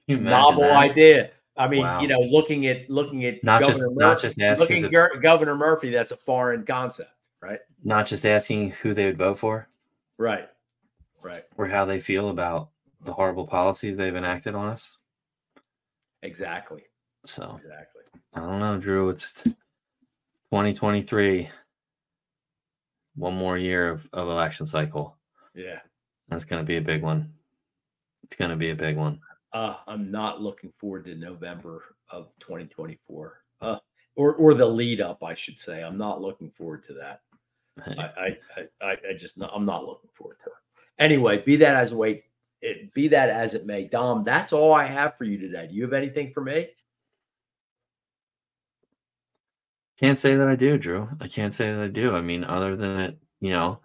Novel 0.07 0.61
that? 0.61 0.77
idea. 0.77 1.31
I 1.57 1.67
mean, 1.67 1.81
wow. 1.81 2.01
you 2.01 2.07
know, 2.07 2.19
looking 2.19 2.67
at 2.67 2.89
looking 2.89 3.25
at 3.25 3.43
not 3.43 3.61
Governor 3.61 3.73
just 3.73 3.83
Murphy, 3.83 3.99
not 3.99 4.21
just 4.21 4.41
asking 4.41 4.83
looking 4.83 4.95
at 4.95 5.21
Governor 5.21 5.55
Murphy, 5.55 5.89
that's 5.89 6.11
a 6.11 6.17
foreign 6.17 6.65
concept, 6.65 7.11
right? 7.41 7.59
Not 7.83 8.05
just 8.05 8.25
asking 8.25 8.71
who 8.71 8.93
they 8.93 9.05
would 9.05 9.17
vote 9.17 9.39
for, 9.39 9.67
right, 10.17 10.47
right, 11.21 11.43
or 11.57 11.67
how 11.67 11.85
they 11.85 11.99
feel 11.99 12.29
about 12.29 12.69
the 13.01 13.13
horrible 13.13 13.47
policies 13.47 13.97
they've 13.97 14.15
enacted 14.15 14.55
on 14.55 14.69
us. 14.69 14.97
Exactly. 16.23 16.83
So 17.25 17.59
exactly. 17.63 18.03
I 18.33 18.39
don't 18.39 18.59
know, 18.59 18.77
Drew. 18.77 19.09
It's 19.09 19.43
2023. 19.43 21.49
One 23.15 23.33
more 23.33 23.57
year 23.57 23.89
of, 23.89 24.07
of 24.13 24.29
election 24.29 24.67
cycle. 24.67 25.17
Yeah. 25.55 25.79
That's 26.29 26.45
gonna 26.45 26.63
be 26.63 26.77
a 26.77 26.81
big 26.81 27.01
one. 27.01 27.33
It's 28.23 28.35
gonna 28.35 28.55
be 28.55 28.69
a 28.69 28.75
big 28.75 28.95
one. 28.95 29.19
Uh, 29.53 29.75
I'm 29.87 30.11
not 30.11 30.41
looking 30.41 30.73
forward 30.77 31.05
to 31.05 31.15
November 31.15 31.83
of 32.09 32.29
2024. 32.39 33.41
Uh, 33.61 33.77
or 34.15 34.33
or 34.35 34.53
the 34.53 34.65
lead 34.65 34.99
up, 34.99 35.23
I 35.23 35.33
should 35.33 35.59
say. 35.59 35.83
I'm 35.83 35.97
not 35.97 36.21
looking 36.21 36.51
forward 36.51 36.83
to 36.85 36.93
that. 36.93 37.21
I, 37.85 38.35
I, 38.57 38.85
I, 38.85 38.91
I 39.11 39.13
just 39.15 39.37
I'm 39.53 39.65
not 39.65 39.85
looking 39.85 40.09
forward 40.13 40.39
to 40.43 40.47
it. 40.47 40.53
Anyway, 40.99 41.37
be 41.37 41.55
that 41.57 41.75
as 41.75 41.91
it 41.91 42.23
it, 42.61 42.93
be 42.93 43.07
that 43.09 43.29
as 43.29 43.53
it 43.53 43.65
may, 43.65 43.85
Dom, 43.85 44.23
that's 44.23 44.51
all 44.51 44.73
I 44.73 44.85
have 44.85 45.15
for 45.15 45.23
you 45.23 45.37
today. 45.37 45.67
Do 45.67 45.75
you 45.75 45.83
have 45.83 45.93
anything 45.93 46.31
for 46.33 46.41
me? 46.41 46.69
Can't 49.99 50.17
say 50.17 50.35
that 50.35 50.47
I 50.47 50.55
do, 50.55 50.77
Drew. 50.77 51.07
I 51.19 51.27
can't 51.27 51.53
say 51.53 51.71
that 51.71 51.81
I 51.81 51.87
do. 51.87 52.15
I 52.15 52.21
mean, 52.21 52.43
other 52.43 52.75
than 52.75 52.99
it, 52.99 53.17
you 53.39 53.51
know, 53.51 53.79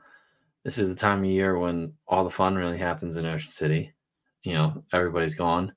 this 0.64 0.78
is 0.78 0.88
the 0.88 0.94
time 0.94 1.20
of 1.20 1.30
year 1.30 1.58
when 1.58 1.92
all 2.06 2.24
the 2.24 2.30
fun 2.30 2.54
really 2.54 2.78
happens 2.78 3.16
in 3.16 3.26
Ocean 3.26 3.50
City. 3.50 3.92
You 4.44 4.54
know, 4.54 4.84
everybody's 4.92 5.34
gone. 5.34 5.72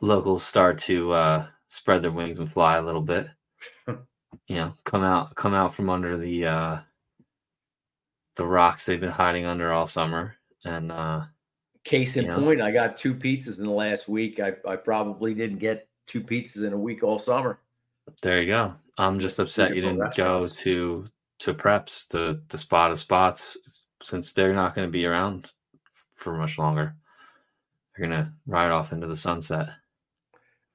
Locals 0.00 0.42
start 0.42 0.78
to 0.80 1.12
uh, 1.12 1.46
spread 1.68 2.02
their 2.02 2.10
wings 2.10 2.38
and 2.38 2.50
fly 2.50 2.76
a 2.76 2.82
little 2.82 3.02
bit. 3.02 3.28
you 3.86 4.56
know, 4.56 4.74
come 4.84 5.04
out 5.04 5.34
come 5.34 5.54
out 5.54 5.74
from 5.74 5.90
under 5.90 6.16
the 6.16 6.46
uh, 6.46 6.78
the 8.36 8.46
rocks 8.46 8.86
they've 8.86 9.00
been 9.00 9.10
hiding 9.10 9.44
under 9.44 9.72
all 9.72 9.86
summer. 9.86 10.36
And 10.64 10.90
uh, 10.90 11.24
case 11.84 12.16
in 12.16 12.24
you 12.24 12.30
know. 12.30 12.40
point, 12.40 12.62
I 12.62 12.70
got 12.70 12.96
two 12.96 13.14
pizzas 13.14 13.58
in 13.58 13.64
the 13.64 13.70
last 13.70 14.08
week. 14.08 14.40
I, 14.40 14.54
I 14.66 14.76
probably 14.76 15.34
didn't 15.34 15.58
get 15.58 15.88
two 16.06 16.22
pizzas 16.22 16.64
in 16.64 16.72
a 16.72 16.78
week 16.78 17.02
all 17.02 17.18
summer. 17.18 17.58
There 18.22 18.40
you 18.40 18.46
go. 18.46 18.74
I'm 18.98 19.18
just 19.18 19.38
upset 19.38 19.74
you 19.74 19.82
didn't 19.82 20.16
go 20.16 20.46
to 20.46 21.06
to 21.38 21.54
preps 21.54 22.08
the 22.08 22.42
the 22.48 22.58
spot 22.58 22.90
of 22.90 22.98
spots 22.98 23.56
since 24.02 24.32
they're 24.32 24.54
not 24.54 24.74
going 24.74 24.86
to 24.86 24.92
be 24.92 25.06
around 25.06 25.50
for 26.16 26.36
much 26.36 26.58
longer. 26.58 26.94
They're 27.96 28.08
gonna 28.08 28.32
ride 28.46 28.70
off 28.70 28.92
into 28.92 29.06
the 29.06 29.16
sunset. 29.16 29.70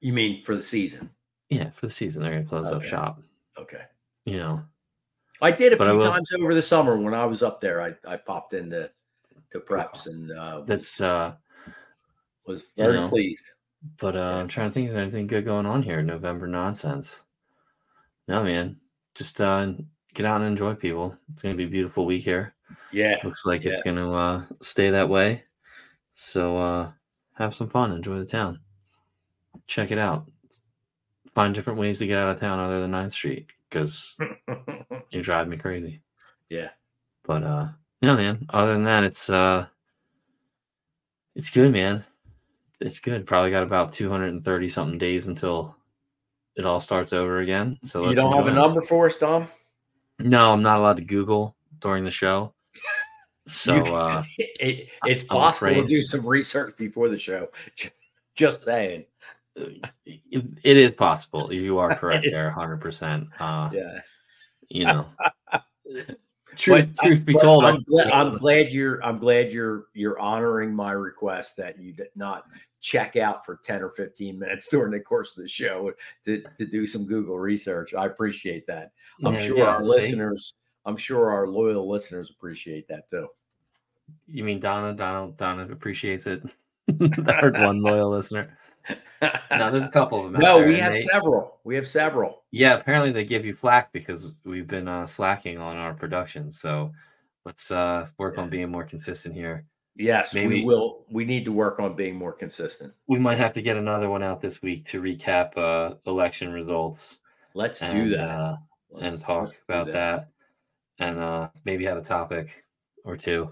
You 0.01 0.13
mean 0.13 0.41
for 0.41 0.55
the 0.55 0.63
season? 0.63 1.09
Yeah, 1.49 1.69
for 1.69 1.87
the 1.87 1.91
season 1.91 2.23
they're 2.23 2.33
gonna 2.33 2.45
close 2.45 2.71
up 2.71 2.83
shop. 2.83 3.21
Okay. 3.57 3.83
You 4.25 4.37
know, 4.37 4.63
I 5.41 5.51
did 5.51 5.73
a 5.73 5.77
But 5.77 5.89
few 5.89 6.11
times 6.11 6.31
over 6.39 6.53
the 6.53 6.61
summer 6.61 6.97
when 6.97 7.13
I 7.13 7.25
was 7.25 7.43
up 7.43 7.61
there. 7.61 7.81
I, 7.81 7.93
I 8.07 8.17
popped 8.17 8.53
into 8.53 8.89
to 9.51 9.59
preps 9.59 10.07
and 10.07 10.31
uh, 10.31 10.61
that's 10.61 11.01
uh. 11.01 11.35
was 12.45 12.63
very 12.75 12.95
know. 12.95 13.09
pleased. 13.09 13.45
But 13.97 14.15
uh, 14.15 14.37
I'm 14.39 14.47
trying 14.47 14.69
to 14.69 14.73
think 14.73 14.89
of 14.89 14.95
anything 14.95 15.27
good 15.27 15.45
going 15.45 15.65
on 15.65 15.83
here. 15.83 16.01
November 16.01 16.47
nonsense. 16.47 17.21
No 18.27 18.43
man, 18.43 18.77
just 19.13 19.39
uh, 19.39 19.73
get 20.15 20.25
out 20.25 20.41
and 20.41 20.49
enjoy 20.49 20.73
people. 20.73 21.15
It's 21.31 21.43
gonna 21.43 21.55
be 21.55 21.65
a 21.65 21.67
beautiful 21.67 22.05
week 22.05 22.23
here. 22.23 22.55
Yeah, 22.91 23.17
Looks 23.23 23.45
like 23.45 23.65
it's 23.65 23.81
going 23.81 23.97
to 23.97 24.13
uh, 24.13 24.43
stay 24.61 24.89
that 24.89 25.09
way. 25.09 25.43
So 26.13 26.57
uh, 26.57 26.91
have 27.35 27.55
some 27.55 27.69
fun. 27.69 27.91
Enjoy 27.91 28.17
the 28.19 28.25
town. 28.25 28.59
Check 29.67 29.91
it 29.91 29.97
out. 29.97 30.29
Find 31.33 31.53
different 31.53 31.79
ways 31.79 31.99
to 31.99 32.07
get 32.07 32.17
out 32.17 32.29
of 32.29 32.39
town 32.39 32.59
other 32.59 32.81
than 32.81 32.91
9th 32.91 33.11
Street 33.11 33.47
because 33.69 34.17
you 35.11 35.21
drive 35.21 35.47
me 35.47 35.57
crazy. 35.57 36.01
yeah. 36.49 36.69
But 37.23 37.43
uh, 37.43 37.67
yeah, 38.01 38.15
man. 38.15 38.45
Other 38.49 38.73
than 38.73 38.83
that, 38.83 39.03
it's 39.03 39.29
uh, 39.29 39.65
it's 41.35 41.49
good, 41.49 41.71
man. 41.73 42.03
It's 42.79 42.99
good. 42.99 43.25
Probably 43.25 43.51
got 43.51 43.63
about 43.63 43.91
230 43.91 44.69
something 44.69 44.97
days 44.97 45.27
until 45.27 45.75
it 46.55 46.65
all 46.65 46.79
starts 46.79 47.13
over 47.13 47.39
again. 47.39 47.77
So 47.83 48.07
You 48.09 48.15
don't 48.15 48.33
have 48.33 48.45
a 48.47 48.49
it. 48.51 48.53
number 48.53 48.81
for 48.81 49.07
us, 49.07 49.17
Dom? 49.17 49.47
No, 50.19 50.51
I'm 50.53 50.61
not 50.61 50.79
allowed 50.79 50.97
to 50.97 51.03
Google 51.03 51.55
during 51.79 52.03
the 52.05 52.11
show. 52.11 52.53
So 53.47 53.75
uh, 53.95 54.23
It, 54.37 54.87
it's 55.05 55.23
I'm 55.23 55.27
possible 55.29 55.81
to 55.81 55.87
do 55.87 56.01
some 56.01 56.25
research 56.25 56.75
before 56.77 57.09
the 57.09 57.17
show. 57.19 57.49
Just 58.35 58.63
saying. 58.63 59.05
it 59.55 60.45
it 60.63 60.77
is 60.77 60.93
possible. 60.93 61.53
You 61.53 61.77
are 61.77 61.95
correct 61.99 62.25
there, 62.29 62.49
hundred 62.51 62.77
percent. 62.81 63.27
Uh, 63.39 63.69
Yeah. 63.73 63.99
you 64.69 64.85
know, 64.85 65.05
truth, 66.57 66.89
But- 66.97 67.05
truth 67.05 67.25
be 67.25 67.35
told, 67.35 67.65
I'm, 67.65 67.75
glad, 67.83 68.11
I'm 68.11 68.35
glad 68.37 68.71
you're 68.71 69.03
I'm 69.03 69.19
glad 69.19 69.51
you're 69.51 69.85
you're 69.93 70.19
honoring 70.19 70.73
my 70.73 70.91
request 70.91 71.55
that 71.57 71.79
you 71.79 71.93
did 71.93 72.09
not 72.15 72.45
check 72.81 73.15
out 73.15 73.45
for 73.45 73.59
10 73.63 73.81
or 73.81 73.89
15 73.91 74.37
minutes 74.37 74.67
during 74.69 74.91
the 74.91 74.99
course 74.99 75.35
of 75.35 75.41
the 75.41 75.49
show 75.49 75.91
to, 76.23 76.43
to 76.55 76.65
do 76.67 76.85
some 76.85 77.03
Google 77.05 77.39
research. 77.39 77.93
I 77.95 78.05
appreciate 78.05 78.67
that. 78.67 78.91
I'm 79.23 79.33
Yeah, 79.35 79.41
sure 79.41 79.57
yeah, 79.57 79.63
our 79.65 79.81
see? 79.83 79.89
listeners, 79.89 80.53
I'm 80.85 80.97
sure 80.97 81.31
our 81.31 81.47
loyal 81.47 81.89
listeners 81.89 82.29
appreciate 82.29 82.87
that 82.89 83.09
too. 83.09 83.27
You 84.27 84.43
mean 84.43 84.59
Donna? 84.59 84.93
Donna? 84.93 85.31
Donna 85.35 85.67
appreciates 85.71 86.27
it. 86.27 86.43
I 87.01 87.33
heard 87.33 87.57
one 87.57 87.81
loyal 87.81 88.09
listener. 88.11 88.57
No, 89.19 89.71
there's 89.71 89.81
a 89.83 89.87
couple 89.89 90.23
of 90.23 90.31
them. 90.31 90.41
no, 90.41 90.59
we 90.61 90.77
have 90.77 90.93
they- 90.93 91.01
several. 91.01 91.59
We 91.63 91.75
have 91.75 91.87
several. 91.87 92.43
Yeah, 92.51 92.75
apparently 92.75 93.11
they 93.11 93.23
give 93.25 93.45
you 93.45 93.53
flack 93.53 93.91
because 93.91 94.41
we've 94.45 94.67
been 94.67 94.87
uh, 94.87 95.07
slacking 95.07 95.57
on 95.57 95.77
our 95.77 95.93
production. 95.95 96.51
So 96.51 96.91
let's 97.45 97.71
uh, 97.71 98.05
work 98.19 98.37
on 98.37 98.49
being 98.49 98.69
more 98.69 98.83
consistent 98.83 99.33
here. 99.33 99.65
Yes, 99.95 100.35
Maybe- 100.35 100.59
we 100.59 100.65
will. 100.65 101.05
We 101.09 101.25
need 101.25 101.45
to 101.45 101.51
work 101.51 101.79
on 101.79 101.95
being 101.95 102.15
more 102.15 102.33
consistent. 102.33 102.93
We 103.07 103.17
might 103.17 103.39
have 103.39 103.53
to 103.55 103.61
get 103.61 103.77
another 103.77 104.09
one 104.09 104.21
out 104.21 104.41
this 104.41 104.61
week 104.61 104.85
to 104.89 105.01
recap 105.01 105.57
uh, 105.57 105.95
election 106.05 106.51
results. 106.51 107.19
Let's 107.55 107.79
do 107.79 108.09
that. 108.09 108.29
Uh, 108.29 108.57
Let's- 108.91 109.15
and 109.15 109.23
talk 109.23 109.53
about 109.67 109.87
that. 109.93 110.27
And 110.99 111.19
uh, 111.19 111.49
maybe 111.65 111.85
have 111.85 111.97
a 111.97 112.01
topic 112.01 112.63
or 113.03 113.17
two 113.17 113.51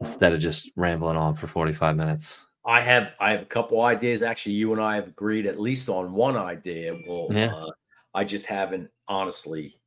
instead 0.00 0.32
of 0.32 0.40
just 0.40 0.70
rambling 0.76 1.16
on 1.16 1.34
for 1.36 1.46
45 1.46 1.96
minutes. 1.96 2.46
I 2.66 2.80
have 2.80 3.12
I 3.20 3.32
have 3.32 3.42
a 3.42 3.46
couple 3.46 3.82
ideas. 3.82 4.22
Actually, 4.22 4.54
you 4.54 4.72
and 4.72 4.80
I 4.80 4.94
have 4.94 5.06
agreed 5.08 5.46
at 5.46 5.60
least 5.60 5.88
on 5.88 6.12
one 6.12 6.36
idea. 6.36 6.96
Well, 7.06 7.28
Yeah. 7.30 7.52
uh, 7.54 7.70
I 8.14 8.24
just 8.24 8.46
haven't 8.46 8.90
honestly, 9.06 9.78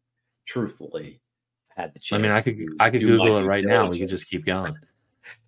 truthfully, 0.46 1.20
had 1.76 1.94
the 1.94 2.00
chance. 2.00 2.20
I 2.20 2.22
mean, 2.22 2.32
I 2.32 2.42
could 2.42 2.60
I 2.80 2.90
could 2.92 3.02
Google 3.02 3.38
it 3.40 3.46
right 3.46 3.66
now. 3.66 3.82
We 3.90 3.98
diligence. 3.98 4.00
could 4.00 4.10
just 4.10 4.30
keep 4.30 4.46
going. 4.46 4.76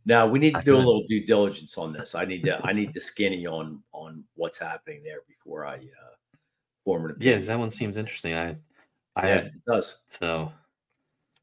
Now 0.05 0.25
we 0.27 0.39
need 0.39 0.53
to 0.53 0.59
I 0.59 0.61
do 0.63 0.75
a 0.75 0.77
little 0.77 1.05
due 1.07 1.25
diligence 1.25 1.77
on 1.77 1.93
this. 1.93 2.15
I 2.15 2.25
need 2.25 2.43
to 2.45 2.57
I 2.65 2.73
need 2.73 2.93
the 2.93 3.01
skinny 3.01 3.45
on 3.45 3.83
on 3.91 4.23
what's 4.35 4.57
happening 4.57 5.03
there 5.03 5.19
before 5.27 5.65
I 5.65 5.75
uh, 5.75 6.15
form 6.83 7.05
an 7.05 7.11
opinion. 7.11 7.15
Yeah, 7.19 7.31
opinion. 7.33 7.39
'cause 7.41 7.47
that 7.47 7.59
one 7.59 7.69
seems 7.69 7.97
interesting. 7.97 8.33
I, 8.33 8.57
I 9.15 9.27
yeah, 9.27 9.35
had, 9.35 9.45
it 9.47 9.65
does. 9.67 10.01
so 10.07 10.51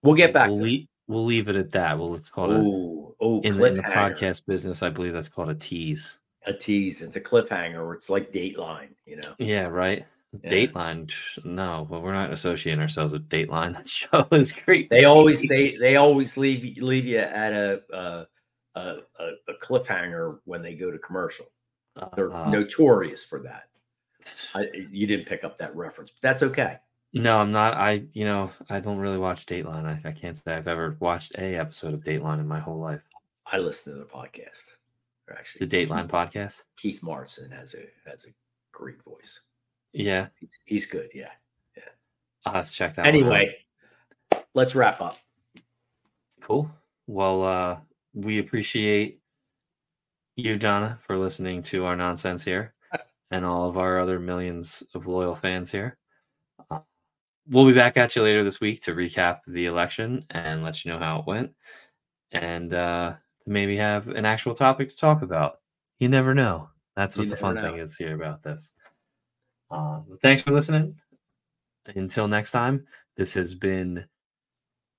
We'll 0.03 0.15
get 0.15 0.33
back. 0.33 0.49
We'll, 0.49 0.61
leave, 0.61 0.87
we'll 1.09 1.25
leave 1.25 1.49
it 1.49 1.57
at 1.57 1.71
that. 1.73 1.99
Well, 1.99 2.15
it's 2.15 2.31
called 2.31 2.53
a, 2.53 2.57
Oh, 2.57 3.15
oh, 3.21 3.41
in, 3.41 3.55
the, 3.57 3.65
in 3.65 3.75
the 3.77 3.83
podcast 3.83 4.47
business. 4.47 4.83
I 4.83 4.91
believe 4.91 5.13
that's 5.13 5.29
called 5.29 5.49
a 5.51 5.55
tease. 5.55 6.19
A 6.47 6.53
tease. 6.53 7.03
It's 7.03 7.17
a 7.17 7.21
cliffhanger. 7.21 7.95
It's 7.95 8.09
like 8.09 8.33
Dateline. 8.33 8.91
You 9.05 9.17
know. 9.17 9.35
Yeah, 9.39 9.65
right. 9.67 10.05
Yeah. 10.45 10.51
Dateline. 10.51 11.11
No, 11.45 11.87
but 11.91 12.03
we're 12.03 12.13
not 12.13 12.33
associating 12.33 12.81
ourselves 12.81 13.13
with 13.13 13.29
Dateline. 13.29 13.73
That 13.77 13.89
show 13.89 14.27
is 14.33 14.53
great. 14.53 14.91
They 14.91 15.05
always 15.05 15.43
they 15.49 15.77
they 15.77 15.97
always 15.97 16.37
leave 16.37 16.65
you- 16.65 16.85
leave 16.85 17.07
you 17.07 17.19
at 17.19 17.53
a 17.53 17.83
uh, 17.93 18.25
a, 18.77 18.81
a, 18.81 19.25
a 19.49 19.55
cliffhanger 19.63 20.39
when 20.45 20.63
they 20.63 20.75
go 20.75 20.91
to 20.91 20.99
commercial. 20.99 21.47
They're 22.15 22.33
Uh, 22.33 22.51
notorious 22.51 23.25
for 23.25 23.41
that. 23.41 23.65
I, 24.55 24.67
you 24.91 25.07
didn't 25.07 25.27
pick 25.27 25.45
up 25.45 25.57
that 25.59 25.75
reference, 25.75 26.11
but 26.11 26.21
that's 26.21 26.43
okay. 26.43 26.79
No, 27.17 27.39
I'm 27.39 27.51
not. 27.51 27.73
I, 27.75 28.05
you 28.13 28.27
know, 28.27 28.53
I 28.69 28.79
don't 28.79 28.99
really 28.99 29.17
watch 29.17 29.47
Dateline. 29.47 29.87
I, 29.87 30.07
I 30.07 30.13
can't 30.13 30.37
say 30.37 30.55
I've 30.55 30.69
ever 30.69 30.99
watched 31.01 31.35
a 31.39 31.57
episode 31.57 31.95
of 31.95 32.03
Dateline 32.03 32.41
in 32.41 32.47
my 32.47 32.61
whole 32.61 32.79
life. 32.79 33.01
I 33.51 33.57
listen 33.57 33.95
to 33.95 33.99
the 33.99 34.05
podcast. 34.05 34.73
Or 35.27 35.35
Actually, 35.35 35.67
The 35.67 35.87
Dateline 35.87 36.09
podcast. 36.09 36.65
Keith 36.77 37.03
Morrison 37.03 37.51
has 37.53 37.73
a 37.73 37.85
has 38.09 38.27
a 38.27 38.29
great 38.71 39.03
voice. 39.03 39.41
Yeah, 39.95 40.29
He's, 40.39 40.51
he's 40.67 40.87
good. 40.87 41.09
Yeah. 41.15 41.31
Yeah. 41.75 41.85
I'll 42.45 42.53
have 42.53 42.69
to 42.69 42.75
check 42.75 42.95
that. 42.97 43.07
Anyway, 43.07 43.57
let's 44.53 44.75
wrap 44.75 45.01
up. 45.01 45.17
cool. 46.43 46.71
Well, 47.07 47.43
uh, 47.45 47.79
we 48.13 48.41
appreciate 48.41 49.21
you, 50.35 50.59
Donna, 50.59 50.99
for 51.07 51.17
listening 51.17 51.63
to 51.63 51.87
our 51.87 51.97
nonsense 51.97 52.45
here, 52.45 52.75
and 53.31 53.43
all 53.43 53.71
of 53.71 53.79
our 53.79 53.99
other 53.99 54.21
millions 54.21 54.83
of 54.93 55.07
loyal 55.07 55.35
fans 55.35 55.73
here. 55.73 55.97
We'll 57.49 57.67
be 57.67 57.73
back 57.73 57.97
at 57.97 58.17
you 58.17 58.23
later 58.23 58.43
this 58.43 58.61
week 58.61 58.83
to 58.83 58.95
recap 58.95 59.41
the 59.47 59.67
election 59.67 60.25
and 60.31 60.65
let 60.65 60.85
you 60.85 60.93
know 60.93 60.99
how 60.99 61.21
it 61.21 61.27
went, 61.27 61.53
and 62.33 62.75
uh, 62.75 63.15
to 63.43 63.51
maybe 63.51 63.77
have 63.77 64.09
an 64.09 64.25
actual 64.25 64.55
topic 64.55 64.89
to 64.89 64.97
talk 64.97 65.23
about. 65.23 65.61
You 65.99 66.09
never 66.09 66.35
know. 66.35 66.71
That's 66.97 67.17
You 67.17 67.23
what 67.23 67.31
the 67.31 67.37
fun 67.37 67.55
know. 67.55 67.63
thing 67.63 67.77
is 67.77 67.97
here 67.97 68.15
about 68.15 68.43
this. 68.43 68.73
Uh, 69.71 70.01
thanks 70.21 70.43
for 70.43 70.53
listening. 70.53 70.97
Until 71.95 72.27
next 72.27 72.51
time, 72.51 72.87
this 73.17 73.35
has 73.35 73.55
been 73.55 74.05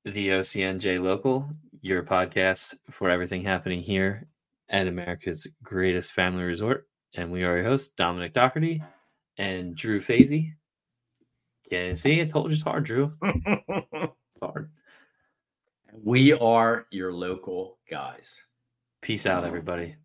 the 0.06 0.30
OCNJ 0.30 1.02
Local, 1.02 1.50
your 1.82 2.04
podcast 2.04 2.76
for 2.90 3.10
everything 3.10 3.44
happening 3.44 3.82
here 3.82 4.28
at 4.70 4.88
America's 4.88 5.48
greatest 5.64 6.12
family 6.12 6.44
resort. 6.44 6.88
And 7.16 7.32
we 7.32 7.44
are 7.44 7.58
your 7.58 7.66
hosts, 7.66 7.94
Dominick 7.96 8.34
Dougherty 8.34 8.82
and 9.38 9.76
Drew 9.76 10.00
Fasy. 10.02 10.54
Yeah, 11.70 11.94
see, 11.96 12.22
I 12.22 12.26
told 12.26 12.48
you 12.48 12.54
it's 12.54 12.62
hard, 12.62 12.86
Drew. 12.86 13.14
It's 14.40 14.46
hard. 14.46 14.70
we 16.04 16.34
are 16.34 16.86
your 16.92 17.12
local 17.12 17.80
guys. 17.90 18.40
Peace 19.02 19.26
out, 19.26 19.44
everybody. 19.44 19.96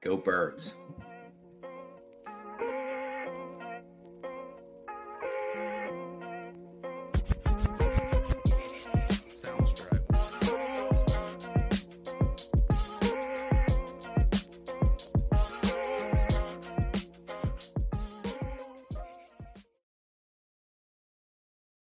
Go 0.00 0.16
birds. 0.16 0.72